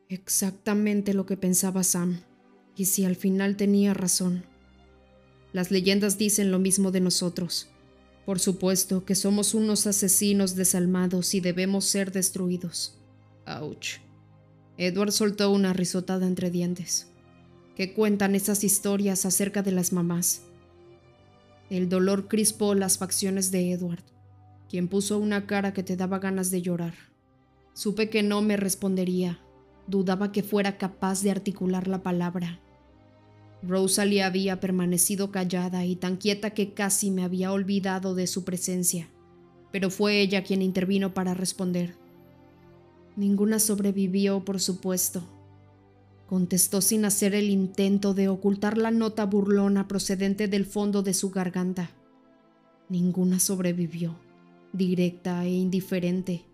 Exactamente 0.08 1.14
lo 1.14 1.26
que 1.26 1.36
pensaba 1.36 1.82
Sam, 1.82 2.20
y 2.76 2.84
si 2.84 3.04
al 3.04 3.16
final 3.16 3.56
tenía 3.56 3.94
razón. 3.94 4.44
Las 5.52 5.70
leyendas 5.70 6.16
dicen 6.16 6.50
lo 6.50 6.58
mismo 6.58 6.90
de 6.90 7.00
nosotros. 7.00 7.68
Por 8.24 8.38
supuesto 8.38 9.04
que 9.04 9.14
somos 9.14 9.54
unos 9.54 9.86
asesinos 9.86 10.54
desalmados 10.54 11.34
y 11.34 11.40
debemos 11.40 11.86
ser 11.86 12.12
destruidos. 12.12 12.98
Ouch. 13.46 13.98
Edward 14.78 15.12
soltó 15.12 15.50
una 15.50 15.72
risotada 15.72 16.26
entre 16.26 16.50
dientes. 16.50 17.11
¿Qué 17.76 17.94
cuentan 17.94 18.34
esas 18.34 18.64
historias 18.64 19.24
acerca 19.24 19.62
de 19.62 19.72
las 19.72 19.92
mamás? 19.92 20.42
El 21.70 21.88
dolor 21.88 22.28
crispó 22.28 22.74
las 22.74 22.98
facciones 22.98 23.50
de 23.50 23.72
Edward, 23.72 24.04
quien 24.68 24.88
puso 24.88 25.18
una 25.18 25.46
cara 25.46 25.72
que 25.72 25.82
te 25.82 25.96
daba 25.96 26.18
ganas 26.18 26.50
de 26.50 26.60
llorar. 26.60 26.92
Supe 27.72 28.10
que 28.10 28.22
no 28.22 28.42
me 28.42 28.58
respondería. 28.58 29.40
Dudaba 29.86 30.32
que 30.32 30.42
fuera 30.42 30.76
capaz 30.76 31.22
de 31.22 31.30
articular 31.30 31.88
la 31.88 32.02
palabra. 32.02 32.60
Rosalie 33.62 34.22
había 34.22 34.60
permanecido 34.60 35.30
callada 35.30 35.86
y 35.86 35.96
tan 35.96 36.18
quieta 36.18 36.50
que 36.50 36.74
casi 36.74 37.10
me 37.10 37.24
había 37.24 37.52
olvidado 37.52 38.14
de 38.14 38.26
su 38.26 38.44
presencia, 38.44 39.08
pero 39.70 39.88
fue 39.88 40.20
ella 40.20 40.44
quien 40.44 40.60
intervino 40.60 41.14
para 41.14 41.32
responder. 41.32 41.94
Ninguna 43.16 43.58
sobrevivió, 43.58 44.44
por 44.44 44.60
supuesto, 44.60 45.24
contestó 46.32 46.80
sin 46.80 47.04
hacer 47.04 47.34
el 47.34 47.50
intento 47.50 48.14
de 48.14 48.28
ocultar 48.30 48.78
la 48.78 48.90
nota 48.90 49.26
burlona 49.26 49.86
procedente 49.86 50.48
del 50.48 50.64
fondo 50.64 51.02
de 51.02 51.12
su 51.12 51.28
garganta. 51.30 51.90
Ninguna 52.88 53.38
sobrevivió, 53.38 54.16
directa 54.72 55.44
e 55.44 55.50
indiferente. 55.50 56.46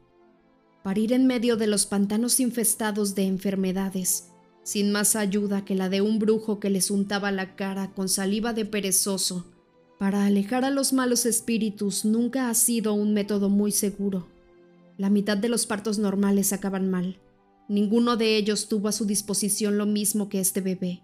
Parir 0.82 1.12
en 1.12 1.28
medio 1.28 1.56
de 1.56 1.68
los 1.68 1.86
pantanos 1.86 2.40
infestados 2.40 3.14
de 3.14 3.26
enfermedades 3.26 4.32
sin 4.64 4.90
más 4.90 5.14
ayuda 5.14 5.64
que 5.64 5.76
la 5.76 5.88
de 5.88 6.00
un 6.00 6.18
brujo 6.18 6.58
que 6.58 6.70
les 6.70 6.90
untaba 6.90 7.30
la 7.30 7.54
cara 7.54 7.92
con 7.92 8.08
saliva 8.08 8.52
de 8.52 8.64
perezoso. 8.64 9.46
Para 9.96 10.26
alejar 10.26 10.64
a 10.64 10.70
los 10.70 10.92
malos 10.92 11.24
espíritus 11.24 12.04
nunca 12.04 12.50
ha 12.50 12.54
sido 12.54 12.94
un 12.94 13.14
método 13.14 13.48
muy 13.48 13.70
seguro. 13.70 14.26
La 14.96 15.08
mitad 15.08 15.36
de 15.36 15.48
los 15.48 15.66
partos 15.66 16.00
normales 16.00 16.52
acaban 16.52 16.90
mal. 16.90 17.20
Ninguno 17.68 18.16
de 18.16 18.38
ellos 18.38 18.68
tuvo 18.68 18.88
a 18.88 18.92
su 18.92 19.04
disposición 19.04 19.76
lo 19.76 19.84
mismo 19.84 20.30
que 20.30 20.40
este 20.40 20.62
bebé. 20.62 21.02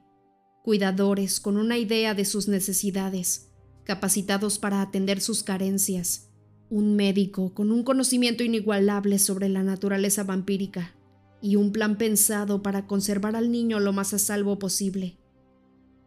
Cuidadores 0.62 1.38
con 1.38 1.58
una 1.58 1.76
idea 1.76 2.14
de 2.14 2.24
sus 2.24 2.48
necesidades, 2.48 3.50
capacitados 3.84 4.58
para 4.58 4.80
atender 4.80 5.20
sus 5.20 5.42
carencias. 5.42 6.30
Un 6.70 6.96
médico 6.96 7.52
con 7.52 7.70
un 7.70 7.82
conocimiento 7.82 8.42
inigualable 8.44 9.18
sobre 9.18 9.50
la 9.50 9.62
naturaleza 9.62 10.24
vampírica 10.24 10.94
y 11.42 11.56
un 11.56 11.70
plan 11.70 11.98
pensado 11.98 12.62
para 12.62 12.86
conservar 12.86 13.36
al 13.36 13.52
niño 13.52 13.78
lo 13.78 13.92
más 13.92 14.14
a 14.14 14.18
salvo 14.18 14.58
posible. 14.58 15.18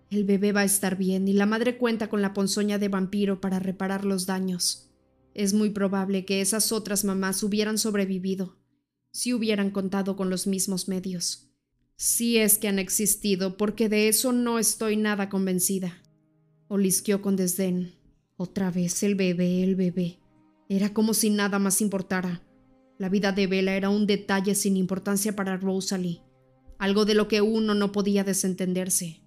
El 0.10 0.24
bebé 0.24 0.54
va 0.54 0.62
a 0.62 0.66
estar 0.66 0.98
bien 0.98 1.28
y 1.28 1.34
la 1.34 1.46
madre 1.46 1.78
cuenta 1.78 2.10
con 2.10 2.24
la 2.24 2.34
ponzoña 2.34 2.80
de 2.80 2.88
vampiro 2.88 3.40
para 3.42 3.60
reparar 3.60 4.06
los 4.06 4.26
daños. 4.26 4.90
Es 5.36 5.54
muy 5.54 5.70
probable 5.70 6.26
que 6.26 6.42
esas 6.42 6.72
otras 6.72 7.06
mamás 7.06 7.44
hubieran 7.44 7.78
sobrevivido 7.78 8.58
si 9.12 9.34
hubieran 9.34 9.72
contado 9.72 10.16
con 10.16 10.30
los 10.30 10.48
mismos 10.48 10.88
medios. 10.88 11.50
Si 11.96 12.38
es 12.38 12.58
que 12.58 12.68
han 12.68 12.80
existido, 12.80 13.58
porque 13.58 13.90
de 13.90 14.08
eso 14.08 14.32
no 14.32 14.60
estoy 14.60 14.98
nada 14.98 15.30
convencida. 15.30 16.02
Olisqueó 16.68 17.22
con 17.22 17.36
desdén. 17.36 17.96
Otra 18.36 18.70
vez 18.70 19.02
el 19.02 19.16
bebé, 19.16 19.64
el 19.64 19.76
bebé. 19.76 20.20
Era 20.70 20.94
como 20.94 21.14
si 21.14 21.30
nada 21.30 21.58
más 21.60 21.82
importara. 21.82 22.44
La 23.00 23.10
vida 23.10 23.32
de 23.32 23.48
Bella 23.48 23.76
era 23.76 23.90
un 23.90 24.06
detalle 24.06 24.54
sin 24.56 24.76
importancia 24.76 25.36
para 25.36 25.58
Rosalie, 25.58 26.22
algo 26.78 27.06
de 27.06 27.14
lo 27.14 27.28
que 27.28 27.42
uno 27.42 27.74
no 27.74 27.92
podía 27.92 28.24
desentenderse. 28.24 29.22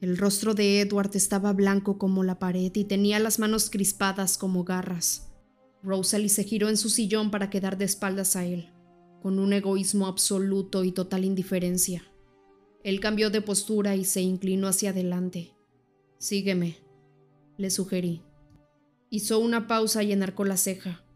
El 0.00 0.16
rostro 0.16 0.54
de 0.54 0.80
Edward 0.80 1.10
estaba 1.14 1.52
blanco 1.52 1.96
como 1.98 2.24
la 2.24 2.38
pared 2.38 2.72
y 2.74 2.84
tenía 2.84 3.18
las 3.18 3.38
manos 3.38 3.70
crispadas 3.70 4.36
como 4.36 4.64
garras. 4.64 5.28
Rosalie 5.82 6.28
se 6.28 6.44
giró 6.44 6.68
en 6.68 6.76
su 6.76 6.88
sillón 6.88 7.30
para 7.30 7.50
quedar 7.50 7.78
de 7.78 7.84
espaldas 7.84 8.36
a 8.36 8.44
él, 8.44 8.70
con 9.24 9.38
un 9.38 9.54
egoísmo 9.54 10.06
absoluto 10.06 10.84
y 10.84 10.92
total 10.92 11.24
indiferencia. 11.24 12.04
Él 12.82 13.00
cambió 13.00 13.30
de 13.30 13.40
postura 13.40 13.96
y 13.96 14.04
se 14.04 14.20
inclinó 14.20 14.68
hacia 14.68 14.90
adelante. 14.90 15.54
Sígueme, 16.18 16.76
le 17.56 17.70
sugerí. 17.70 18.20
Hizo 19.08 19.38
una 19.38 19.66
pausa 19.66 20.02
y 20.02 20.12
enarcó 20.12 20.44
la 20.44 20.58
ceja. 20.58 21.06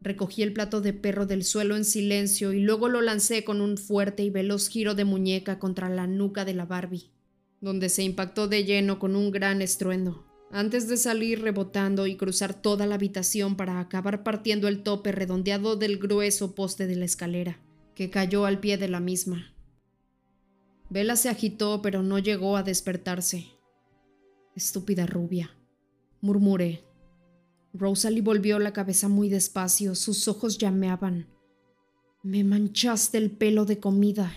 Recogí 0.00 0.44
el 0.44 0.52
plato 0.52 0.80
de 0.80 0.92
perro 0.92 1.26
del 1.26 1.42
suelo 1.42 1.74
en 1.74 1.84
silencio 1.84 2.52
y 2.52 2.60
luego 2.60 2.88
lo 2.88 3.00
lancé 3.00 3.42
con 3.42 3.60
un 3.60 3.76
fuerte 3.76 4.22
y 4.22 4.30
veloz 4.30 4.68
giro 4.68 4.94
de 4.94 5.04
muñeca 5.04 5.58
contra 5.58 5.88
la 5.88 6.06
nuca 6.06 6.44
de 6.44 6.54
la 6.54 6.64
Barbie, 6.64 7.10
donde 7.60 7.88
se 7.88 8.04
impactó 8.04 8.46
de 8.46 8.62
lleno 8.62 9.00
con 9.00 9.16
un 9.16 9.32
gran 9.32 9.62
estruendo, 9.62 10.31
antes 10.52 10.86
de 10.86 10.96
salir 10.96 11.42
rebotando 11.42 12.06
y 12.06 12.16
cruzar 12.16 12.54
toda 12.54 12.86
la 12.86 12.94
habitación 12.94 13.56
para 13.56 13.80
acabar 13.80 14.22
partiendo 14.22 14.68
el 14.68 14.82
tope 14.82 15.10
redondeado 15.10 15.76
del 15.76 15.98
grueso 15.98 16.54
poste 16.54 16.86
de 16.86 16.96
la 16.96 17.06
escalera, 17.06 17.58
que 17.94 18.10
cayó 18.10 18.44
al 18.44 18.60
pie 18.60 18.78
de 18.78 18.88
la 18.88 19.00
misma. 19.00 19.54
Vela 20.90 21.16
se 21.16 21.30
agitó, 21.30 21.82
pero 21.82 22.02
no 22.02 22.18
llegó 22.18 22.56
a 22.56 22.62
despertarse. 22.62 23.46
Estúpida 24.54 25.06
rubia, 25.06 25.50
murmuré 26.20 26.84
Rosalie 27.74 28.20
volvió 28.20 28.58
la 28.58 28.72
cabeza 28.72 29.08
muy 29.08 29.30
despacio, 29.30 29.94
sus 29.94 30.28
ojos 30.28 30.58
llameaban. 30.58 31.26
Me 32.22 32.44
manchaste 32.44 33.16
el 33.16 33.30
pelo 33.30 33.64
de 33.64 33.80
comida. 33.80 34.32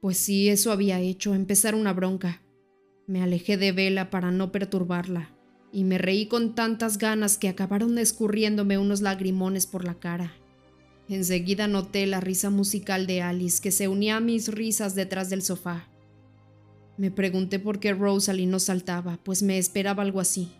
Pues 0.00 0.18
sí, 0.18 0.48
eso 0.48 0.70
había 0.70 1.00
hecho, 1.00 1.34
empezar 1.34 1.74
una 1.74 1.92
bronca. 1.92 2.41
Me 3.12 3.22
alejé 3.22 3.58
de 3.58 3.72
Vela 3.72 4.08
para 4.08 4.30
no 4.30 4.52
perturbarla, 4.52 5.36
y 5.70 5.84
me 5.84 5.98
reí 5.98 6.28
con 6.28 6.54
tantas 6.54 6.96
ganas 6.96 7.36
que 7.36 7.50
acabaron 7.50 7.98
escurriéndome 7.98 8.78
unos 8.78 9.02
lagrimones 9.02 9.66
por 9.66 9.84
la 9.84 9.96
cara. 9.96 10.32
Enseguida 11.10 11.68
noté 11.68 12.06
la 12.06 12.20
risa 12.20 12.48
musical 12.48 13.06
de 13.06 13.20
Alice 13.20 13.60
que 13.60 13.70
se 13.70 13.86
unía 13.86 14.16
a 14.16 14.20
mis 14.20 14.48
risas 14.48 14.94
detrás 14.94 15.28
del 15.28 15.42
sofá. 15.42 15.90
Me 16.96 17.10
pregunté 17.10 17.58
por 17.58 17.80
qué 17.80 17.92
Rosalie 17.92 18.46
no 18.46 18.58
saltaba, 18.58 19.18
pues 19.22 19.42
me 19.42 19.58
esperaba 19.58 20.02
algo 20.02 20.18
así. 20.18 20.50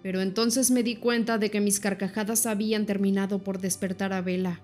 Pero 0.00 0.20
entonces 0.20 0.70
me 0.70 0.84
di 0.84 0.94
cuenta 0.94 1.38
de 1.38 1.50
que 1.50 1.60
mis 1.60 1.80
carcajadas 1.80 2.46
habían 2.46 2.86
terminado 2.86 3.42
por 3.42 3.60
despertar 3.60 4.12
a 4.12 4.20
Vela, 4.20 4.62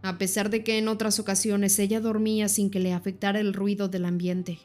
a 0.00 0.16
pesar 0.16 0.48
de 0.48 0.64
que 0.64 0.78
en 0.78 0.88
otras 0.88 1.18
ocasiones 1.18 1.78
ella 1.78 2.00
dormía 2.00 2.48
sin 2.48 2.70
que 2.70 2.80
le 2.80 2.94
afectara 2.94 3.40
el 3.40 3.52
ruido 3.52 3.88
del 3.88 4.06
ambiente. 4.06 4.58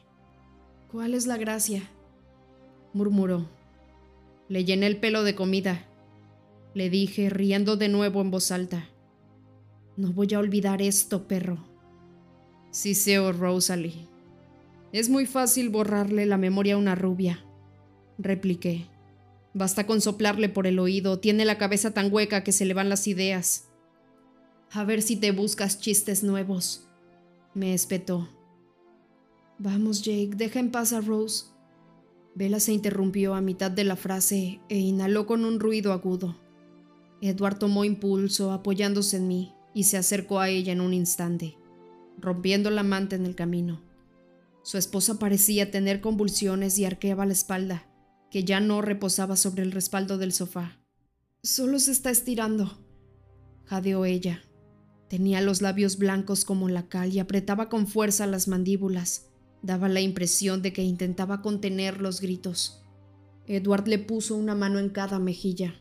¿Cuál 0.90 1.12
es 1.12 1.26
la 1.26 1.36
gracia? 1.36 1.82
Murmuró. 2.92 3.48
Le 4.48 4.64
llené 4.64 4.86
el 4.86 4.98
pelo 4.98 5.24
de 5.24 5.34
comida, 5.34 5.86
le 6.74 6.90
dije, 6.90 7.30
riendo 7.30 7.76
de 7.76 7.88
nuevo 7.88 8.20
en 8.20 8.30
voz 8.30 8.50
alta. 8.50 8.88
No 9.96 10.12
voy 10.12 10.32
a 10.34 10.38
olvidar 10.38 10.80
esto, 10.80 11.26
perro. 11.26 11.58
Sí, 12.70 12.94
seo, 12.94 13.32
Rosalie. 13.32 14.06
Es 14.92 15.08
muy 15.08 15.26
fácil 15.26 15.68
borrarle 15.70 16.24
la 16.24 16.38
memoria 16.38 16.74
a 16.74 16.78
una 16.78 16.94
rubia, 16.94 17.44
repliqué. 18.16 18.86
Basta 19.54 19.86
con 19.86 20.00
soplarle 20.00 20.48
por 20.48 20.66
el 20.66 20.78
oído, 20.78 21.18
tiene 21.18 21.44
la 21.44 21.58
cabeza 21.58 21.92
tan 21.92 22.12
hueca 22.12 22.44
que 22.44 22.52
se 22.52 22.64
le 22.64 22.74
van 22.74 22.88
las 22.88 23.06
ideas. 23.06 23.68
A 24.70 24.84
ver 24.84 25.02
si 25.02 25.16
te 25.16 25.32
buscas 25.32 25.80
chistes 25.80 26.22
nuevos, 26.22 26.86
me 27.54 27.74
espetó. 27.74 28.28
Vamos, 29.58 30.02
Jake, 30.02 30.32
deja 30.36 30.60
en 30.60 30.70
paz 30.70 30.92
a 30.92 31.00
Rose. 31.00 31.46
Bella 32.34 32.60
se 32.60 32.72
interrumpió 32.72 33.34
a 33.34 33.40
mitad 33.40 33.70
de 33.70 33.84
la 33.84 33.96
frase 33.96 34.60
e 34.68 34.78
inhaló 34.78 35.26
con 35.26 35.44
un 35.44 35.58
ruido 35.60 35.92
agudo. 35.92 36.36
Edward 37.20 37.58
tomó 37.58 37.84
impulso 37.84 38.52
apoyándose 38.52 39.16
en 39.16 39.28
mí 39.28 39.54
y 39.74 39.84
se 39.84 39.96
acercó 39.96 40.40
a 40.40 40.48
ella 40.48 40.72
en 40.72 40.80
un 40.80 40.94
instante, 40.94 41.56
rompiendo 42.18 42.70
la 42.70 42.82
manta 42.82 43.16
en 43.16 43.26
el 43.26 43.34
camino. 43.34 43.82
Su 44.62 44.78
esposa 44.78 45.18
parecía 45.18 45.70
tener 45.70 46.00
convulsiones 46.00 46.78
y 46.78 46.84
arqueaba 46.84 47.26
la 47.26 47.32
espalda, 47.32 47.86
que 48.30 48.44
ya 48.44 48.60
no 48.60 48.82
reposaba 48.82 49.36
sobre 49.36 49.62
el 49.62 49.72
respaldo 49.72 50.18
del 50.18 50.32
sofá. 50.32 50.80
Solo 51.42 51.78
se 51.78 51.92
está 51.92 52.10
estirando, 52.10 52.78
jadeó 53.64 54.04
ella. 54.04 54.42
Tenía 55.08 55.40
los 55.40 55.62
labios 55.62 55.96
blancos 55.96 56.44
como 56.44 56.68
la 56.68 56.88
cal 56.88 57.12
y 57.12 57.18
apretaba 57.18 57.68
con 57.68 57.86
fuerza 57.86 58.26
las 58.26 58.46
mandíbulas. 58.46 59.27
Daba 59.62 59.88
la 59.88 60.00
impresión 60.00 60.62
de 60.62 60.72
que 60.72 60.82
intentaba 60.82 61.42
contener 61.42 62.00
los 62.00 62.20
gritos. 62.20 62.82
Edward 63.46 63.88
le 63.88 63.98
puso 63.98 64.36
una 64.36 64.54
mano 64.54 64.78
en 64.78 64.90
cada 64.90 65.18
mejilla. 65.18 65.74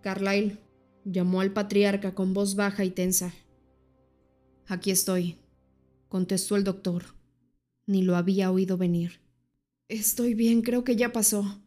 Carlyle 0.00 0.58
llamó 1.04 1.40
al 1.40 1.52
patriarca 1.52 2.14
con 2.14 2.34
voz 2.34 2.54
baja 2.54 2.84
y 2.84 2.90
tensa. 2.90 3.34
Aquí 4.66 4.90
estoy, 4.90 5.38
contestó 6.08 6.56
el 6.56 6.64
doctor. 6.64 7.04
Ni 7.86 8.02
lo 8.02 8.16
había 8.16 8.50
oído 8.50 8.78
venir. 8.78 9.20
Estoy 9.88 10.34
bien, 10.34 10.62
creo 10.62 10.84
que 10.84 10.96
ya 10.96 11.12
pasó, 11.12 11.60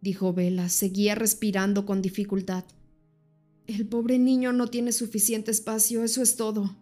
dijo 0.00 0.32
Vela. 0.32 0.68
Seguía 0.70 1.14
respirando 1.14 1.84
con 1.84 2.00
dificultad. 2.00 2.64
El 3.66 3.86
pobre 3.86 4.18
niño 4.18 4.54
no 4.54 4.68
tiene 4.68 4.92
suficiente 4.92 5.50
espacio, 5.50 6.02
eso 6.02 6.22
es 6.22 6.36
todo. 6.36 6.74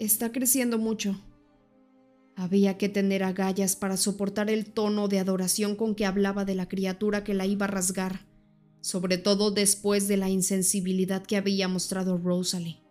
Está 0.00 0.32
creciendo 0.32 0.78
mucho. 0.78 1.16
Había 2.36 2.78
que 2.78 2.88
tener 2.88 3.24
agallas 3.24 3.74
para 3.74 3.96
soportar 3.96 4.50
el 4.50 4.66
tono 4.66 5.08
de 5.08 5.18
adoración 5.18 5.74
con 5.74 5.96
que 5.96 6.06
hablaba 6.06 6.44
de 6.44 6.54
la 6.54 6.68
criatura 6.68 7.24
que 7.24 7.34
la 7.34 7.46
iba 7.46 7.64
a 7.64 7.68
rasgar 7.68 8.26
sobre 8.86 9.18
todo 9.18 9.50
después 9.50 10.06
de 10.06 10.16
la 10.16 10.28
insensibilidad 10.28 11.26
que 11.26 11.36
había 11.36 11.66
mostrado 11.66 12.18
Rosalie. 12.18 12.84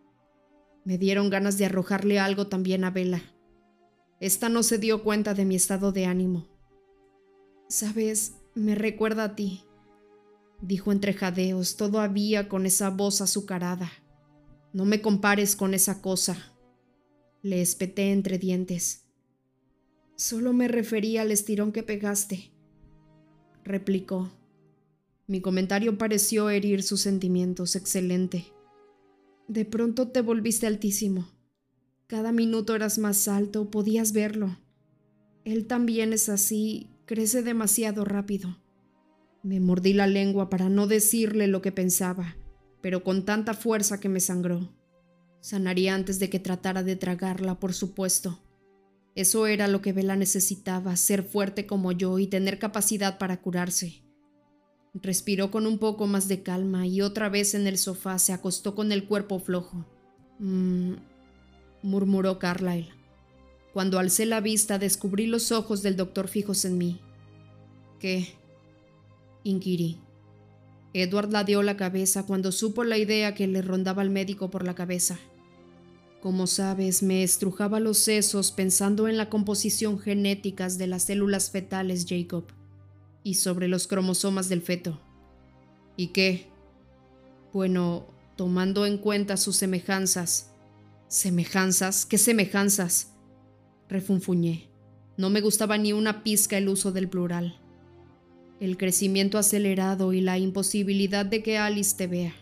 Me 0.83 0.97
dieron 0.97 1.29
ganas 1.29 1.57
de 1.57 1.67
arrojarle 1.67 2.19
algo 2.19 2.47
también 2.47 2.83
a 2.83 2.91
Bella. 2.91 3.23
Esta 4.19 4.49
no 4.49 4.61
se 4.61 4.77
dio 4.77 5.03
cuenta 5.03 5.33
de 5.33 5.45
mi 5.45 5.55
estado 5.55 5.93
de 5.93 6.05
ánimo. 6.05 6.49
Sabes, 7.69 8.33
me 8.55 8.75
recuerda 8.75 9.23
a 9.23 9.35
ti, 9.37 9.63
dijo 10.61 10.91
entre 10.91 11.13
jadeos, 11.13 11.77
todavía 11.77 12.49
con 12.49 12.65
esa 12.65 12.89
voz 12.89 13.21
azucarada. 13.21 13.89
No 14.73 14.83
me 14.83 14.99
compares 14.99 15.55
con 15.55 15.73
esa 15.73 16.01
cosa. 16.01 16.57
Le 17.41 17.61
espeté 17.61 18.11
entre 18.11 18.37
dientes. 18.37 19.04
Solo 20.15 20.53
me 20.53 20.67
refería 20.67 21.23
al 21.23 21.31
estirón 21.31 21.71
que 21.71 21.83
pegaste, 21.83 22.51
replicó. 23.65 24.31
Mi 25.27 25.41
comentario 25.41 25.97
pareció 25.97 26.49
herir 26.49 26.83
sus 26.83 27.01
sentimientos. 27.01 27.75
Excelente. 27.75 28.45
De 29.47 29.65
pronto 29.65 30.07
te 30.09 30.21
volviste 30.21 30.67
altísimo. 30.67 31.27
Cada 32.07 32.31
minuto 32.31 32.75
eras 32.75 32.97
más 32.99 33.27
alto, 33.27 33.71
podías 33.71 34.13
verlo. 34.13 34.57
Él 35.43 35.65
también 35.65 36.13
es 36.13 36.29
así, 36.29 36.89
crece 37.05 37.41
demasiado 37.41 38.05
rápido. 38.05 38.57
Me 39.43 39.59
mordí 39.59 39.93
la 39.93 40.07
lengua 40.07 40.49
para 40.49 40.69
no 40.69 40.87
decirle 40.87 41.47
lo 41.47 41.61
que 41.61 41.71
pensaba, 41.71 42.37
pero 42.81 43.03
con 43.03 43.25
tanta 43.25 43.53
fuerza 43.53 43.99
que 43.99 44.09
me 44.09 44.19
sangró. 44.19 44.71
Sanaría 45.41 45.93
antes 45.93 46.19
de 46.19 46.29
que 46.29 46.39
tratara 46.39 46.83
de 46.83 46.95
tragarla, 46.95 47.59
por 47.59 47.73
supuesto. 47.73 48.39
Eso 49.15 49.47
era 49.47 49.67
lo 49.69 49.81
que 49.81 49.93
Vela 49.93 50.17
necesitaba, 50.17 50.95
ser 50.97 51.23
fuerte 51.23 51.65
como 51.65 51.93
yo 51.93 52.19
y 52.19 52.27
tener 52.27 52.59
capacidad 52.59 53.17
para 53.17 53.41
curarse. 53.41 54.03
Respiró 54.93 55.51
con 55.51 55.65
un 55.65 55.77
poco 55.77 56.05
más 56.05 56.27
de 56.27 56.43
calma 56.43 56.85
y 56.85 57.01
otra 57.01 57.29
vez 57.29 57.53
en 57.53 57.65
el 57.65 57.77
sofá 57.77 58.19
se 58.19 58.33
acostó 58.33 58.75
con 58.75 58.91
el 58.91 59.05
cuerpo 59.05 59.39
flojo. 59.39 59.85
Mmm, 60.39 60.95
murmuró 61.81 62.39
Carlyle. 62.39 62.89
Cuando 63.73 63.99
alcé 63.99 64.25
la 64.25 64.41
vista 64.41 64.79
descubrí 64.79 65.27
los 65.27 65.51
ojos 65.51 65.81
del 65.81 65.95
doctor 65.95 66.27
fijos 66.27 66.65
en 66.65 66.77
mí. 66.77 66.99
¿Qué? 67.99 68.35
inquirí. 69.43 69.99
Edward 70.93 71.31
ladeó 71.31 71.61
la 71.61 71.77
cabeza 71.77 72.25
cuando 72.25 72.51
supo 72.51 72.83
la 72.83 72.97
idea 72.97 73.33
que 73.33 73.47
le 73.47 73.61
rondaba 73.61 74.01
al 74.01 74.09
médico 74.09 74.49
por 74.49 74.65
la 74.65 74.75
cabeza. 74.75 75.19
Como 76.25 76.47
sabes, 76.47 77.03
me 77.03 77.21
estrujaba 77.21 77.79
los 77.79 77.99
sesos 77.99 78.51
pensando 78.51 79.07
en 79.07 79.15
la 79.15 79.29
composición 79.29 79.99
genética 79.99 80.67
de 80.69 80.87
las 80.87 81.03
células 81.03 81.51
fetales, 81.51 82.07
Jacob 82.09 82.45
y 83.21 83.35
sobre 83.35 83.67
los 83.67 83.85
cromosomas 83.85 84.49
del 84.49 84.63
feto. 84.63 84.99
¿Y 85.95 86.07
qué? 86.07 86.47
Bueno, 87.53 88.07
tomando 88.37 88.87
en 88.87 88.97
cuenta 88.97 89.37
sus 89.37 89.55
semejanzas. 89.57 90.49
¿Semejanzas? 91.09 92.07
¿Qué 92.07 92.17
semejanzas? 92.17 93.13
Refunfuñé. 93.87 94.71
No 95.17 95.29
me 95.29 95.41
gustaba 95.41 95.77
ni 95.77 95.93
una 95.93 96.23
pizca 96.23 96.57
el 96.57 96.69
uso 96.69 96.91
del 96.91 97.07
plural. 97.07 97.61
El 98.59 98.77
crecimiento 98.77 99.37
acelerado 99.37 100.11
y 100.11 100.21
la 100.21 100.39
imposibilidad 100.39 101.23
de 101.23 101.43
que 101.43 101.59
Alice 101.59 101.95
te 101.95 102.07
vea. 102.07 102.33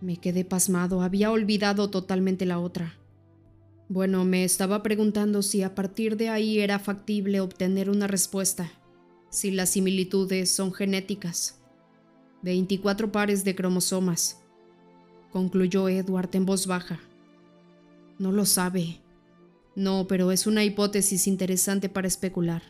Me 0.00 0.16
quedé 0.16 0.44
pasmado, 0.44 1.02
había 1.02 1.30
olvidado 1.30 1.90
totalmente 1.90 2.46
la 2.46 2.58
otra. 2.58 2.94
Bueno, 3.88 4.24
me 4.24 4.44
estaba 4.44 4.82
preguntando 4.82 5.42
si 5.42 5.62
a 5.62 5.74
partir 5.74 6.16
de 6.16 6.28
ahí 6.28 6.60
era 6.60 6.78
factible 6.78 7.40
obtener 7.40 7.90
una 7.90 8.06
respuesta 8.06 8.70
si 9.34 9.50
las 9.50 9.70
similitudes 9.70 10.50
son 10.50 10.72
genéticas. 10.72 11.60
24 12.42 13.10
pares 13.10 13.42
de 13.44 13.56
cromosomas, 13.56 14.40
concluyó 15.32 15.88
Edward 15.88 16.30
en 16.34 16.46
voz 16.46 16.68
baja. 16.68 17.00
No 18.18 18.30
lo 18.30 18.46
sabe. 18.46 19.00
No, 19.74 20.06
pero 20.06 20.30
es 20.30 20.46
una 20.46 20.62
hipótesis 20.62 21.26
interesante 21.26 21.88
para 21.88 22.06
especular, 22.06 22.62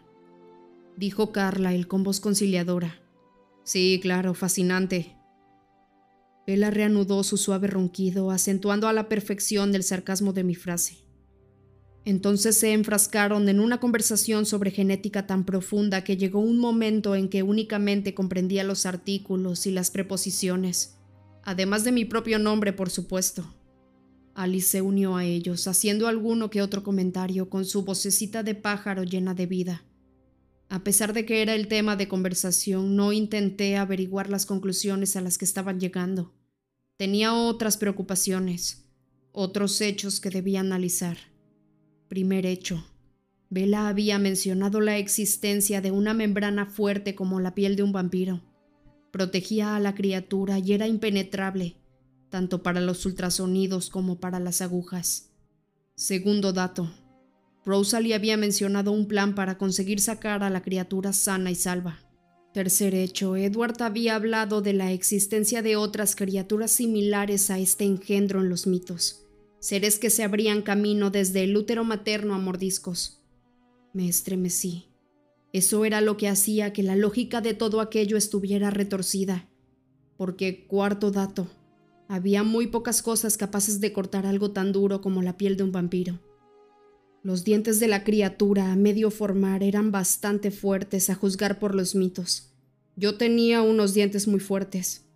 dijo 0.97 1.33
Carlyle 1.33 1.87
con 1.87 2.03
voz 2.03 2.19
conciliadora. 2.19 2.99
Sí, 3.63 3.99
claro, 4.01 4.33
fascinante. 4.33 5.14
Bella 6.47 6.71
reanudó 6.71 7.23
su 7.25 7.37
suave 7.37 7.69
ronquido, 7.69 8.31
acentuando 8.31 8.87
a 8.89 8.93
la 8.93 9.09
perfección 9.09 9.75
el 9.75 9.83
sarcasmo 9.83 10.33
de 10.33 10.45
mi 10.45 10.55
frase. 10.55 10.99
Entonces 12.05 12.59
se 12.59 12.73
enfrascaron 12.73 13.49
en 13.49 13.61
una 13.61 13.81
conversación 13.81 14.45
sobre 14.45 14.71
genética 14.71 15.27
tan 15.27 15.45
profunda 15.45 16.05
que 16.05 16.19
llegó 16.19 16.41
un 16.41 16.59
momento 16.59 17.15
en 17.15 17.31
que 17.31 17.43
únicamente 17.43 18.13
comprendía 18.13 18.63
los 18.63 18.85
artículos 18.85 19.67
y 19.67 19.71
las 19.71 19.91
preposiciones, 19.91 20.99
además 21.43 21.83
de 21.83 21.93
mi 21.93 22.05
propio 22.05 22.39
nombre, 22.39 22.75
por 22.75 22.91
supuesto. 22.91 23.55
Alice 24.35 24.69
se 24.69 24.83
unió 24.83 25.17
a 25.17 25.25
ellos, 25.25 25.67
haciendo 25.67 26.09
alguno 26.09 26.51
que 26.51 26.61
otro 26.61 26.83
comentario 26.83 27.49
con 27.49 27.65
su 27.65 27.85
vocecita 27.85 28.43
de 28.43 28.55
pájaro 28.55 29.05
llena 29.05 29.33
de 29.33 29.47
vida. 29.47 29.85
A 30.75 30.83
pesar 30.83 31.13
de 31.13 31.25
que 31.25 31.41
era 31.41 31.55
el 31.55 31.69
tema 31.69 31.95
de 31.95 32.09
conversación, 32.09 32.97
no 32.97 33.13
intenté 33.13 33.77
averiguar 33.77 34.29
las 34.29 34.45
conclusiones 34.45 35.15
a 35.15 35.21
las 35.21 35.39
que 35.39 35.45
estaban 35.45 35.79
llegando. 35.79 36.35
Tenía 36.97 37.33
otras 37.33 37.77
preocupaciones, 37.77 38.85
otros 39.31 39.81
hechos 39.81 40.19
que 40.19 40.31
debía 40.31 40.59
analizar. 40.59 41.17
Primer 42.09 42.45
hecho. 42.45 42.85
Bella 43.51 43.87
había 43.87 44.19
mencionado 44.19 44.81
la 44.81 44.99
existencia 44.99 45.81
de 45.81 45.93
una 45.93 46.13
membrana 46.13 46.67
fuerte 46.67 47.15
como 47.15 47.39
la 47.39 47.55
piel 47.55 47.77
de 47.77 47.85
un 47.85 47.93
vampiro. 47.93 48.43
Protegía 49.13 49.77
a 49.77 49.81
la 49.81 49.95
criatura 49.95 50.59
y 50.59 50.73
era 50.73 50.89
impenetrable, 50.89 51.77
tanto 52.31 52.65
para 52.65 52.81
los 52.81 53.07
ultrasonidos 53.07 53.91
como 53.91 54.19
para 54.19 54.41
las 54.41 54.61
agujas. 54.61 55.31
Segundo 55.95 56.53
dato. 56.53 56.93
Rosalie 57.65 58.15
había 58.15 58.37
mencionado 58.37 58.93
un 58.93 59.07
plan 59.07 59.35
para 59.35 59.57
conseguir 59.57 60.01
sacar 60.01 60.43
a 60.43 60.51
la 60.51 60.63
criatura 60.63 61.13
sana 61.13 61.51
y 61.51 61.55
salva. 61.55 62.01
Tercer 62.53 62.95
hecho, 62.95 63.37
Edward 63.37 63.83
había 63.83 64.15
hablado 64.15 64.61
de 64.61 64.75
la 64.75 64.93
existencia 64.93 65.61
de 65.61 65.77
otras 65.77 66.15
criaturas 66.15 66.71
similares 66.71 67.51
a 67.51 67.59
este 67.59 67.85
engendro 67.85 68.41
en 68.41 68.49
los 68.49 68.67
mitos, 68.67 69.27
seres 69.59 69.99
que 69.99 70.11
se 70.11 70.23
abrían 70.23 70.63
camino 70.63 71.11
desde 71.11 71.43
el 71.43 71.57
útero 71.57 71.85
materno 71.85 72.35
a 72.35 72.39
mordiscos. 72.39 73.23
Me 73.93 74.09
estremecí. 74.09 74.87
Eso 75.53 75.85
era 75.85 76.01
lo 76.01 76.17
que 76.17 76.29
hacía 76.29 76.73
que 76.73 76.83
la 76.83 76.97
lógica 76.97 77.41
de 77.41 77.55
todo 77.55 77.81
aquello 77.81 78.17
estuviera 78.17 78.71
retorcida, 78.71 79.49
porque, 80.17 80.67
cuarto 80.67 81.11
dato, 81.11 81.49
había 82.09 82.43
muy 82.43 82.67
pocas 82.67 83.03
cosas 83.03 83.37
capaces 83.37 83.81
de 83.81 83.93
cortar 83.93 84.27
algo 84.27 84.51
tan 84.51 84.71
duro 84.73 85.01
como 85.01 85.23
la 85.23 85.37
piel 85.37 85.57
de 85.57 85.65
un 85.65 85.73
vampiro. 85.73 86.21
Los 87.25 87.43
dientes 87.43 87.81
de 87.81 87.89
la 87.89 88.05
criatura 88.05 88.71
a 88.71 88.77
medio 88.77 89.11
formar 89.11 89.63
eran 89.63 89.91
bastante 89.91 90.51
fuertes 90.51 91.09
a 91.09 91.15
juzgar 91.15 91.59
por 91.59 91.75
los 91.75 91.95
mitos. 91.95 92.53
Yo 92.97 93.17
tenía 93.17 93.63
unos 93.63 93.95
dientes 93.95 94.29
muy 94.29 94.41
fuertes, 94.41 95.07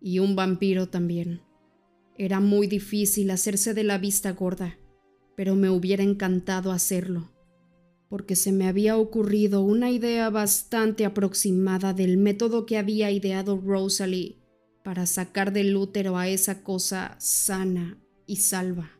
y 0.00 0.18
un 0.18 0.34
vampiro 0.34 0.88
también. 0.88 1.42
Era 2.18 2.40
muy 2.40 2.66
difícil 2.66 3.30
hacerse 3.30 3.74
de 3.74 3.84
la 3.84 3.98
vista 3.98 4.32
gorda, 4.32 4.76
pero 5.36 5.54
me 5.54 5.70
hubiera 5.70 6.02
encantado 6.02 6.72
hacerlo, 6.72 7.30
porque 8.08 8.34
se 8.34 8.50
me 8.50 8.66
había 8.66 8.96
ocurrido 8.96 9.62
una 9.62 9.88
idea 9.92 10.30
bastante 10.30 11.04
aproximada 11.04 11.94
del 11.94 12.16
método 12.16 12.66
que 12.66 12.76
había 12.76 13.12
ideado 13.12 13.56
Rosalie 13.64 14.42
para 14.82 15.06
sacar 15.06 15.52
del 15.52 15.76
útero 15.76 16.18
a 16.18 16.26
esa 16.26 16.64
cosa 16.64 17.14
sana 17.20 18.02
y 18.26 18.38
salva. 18.38 18.90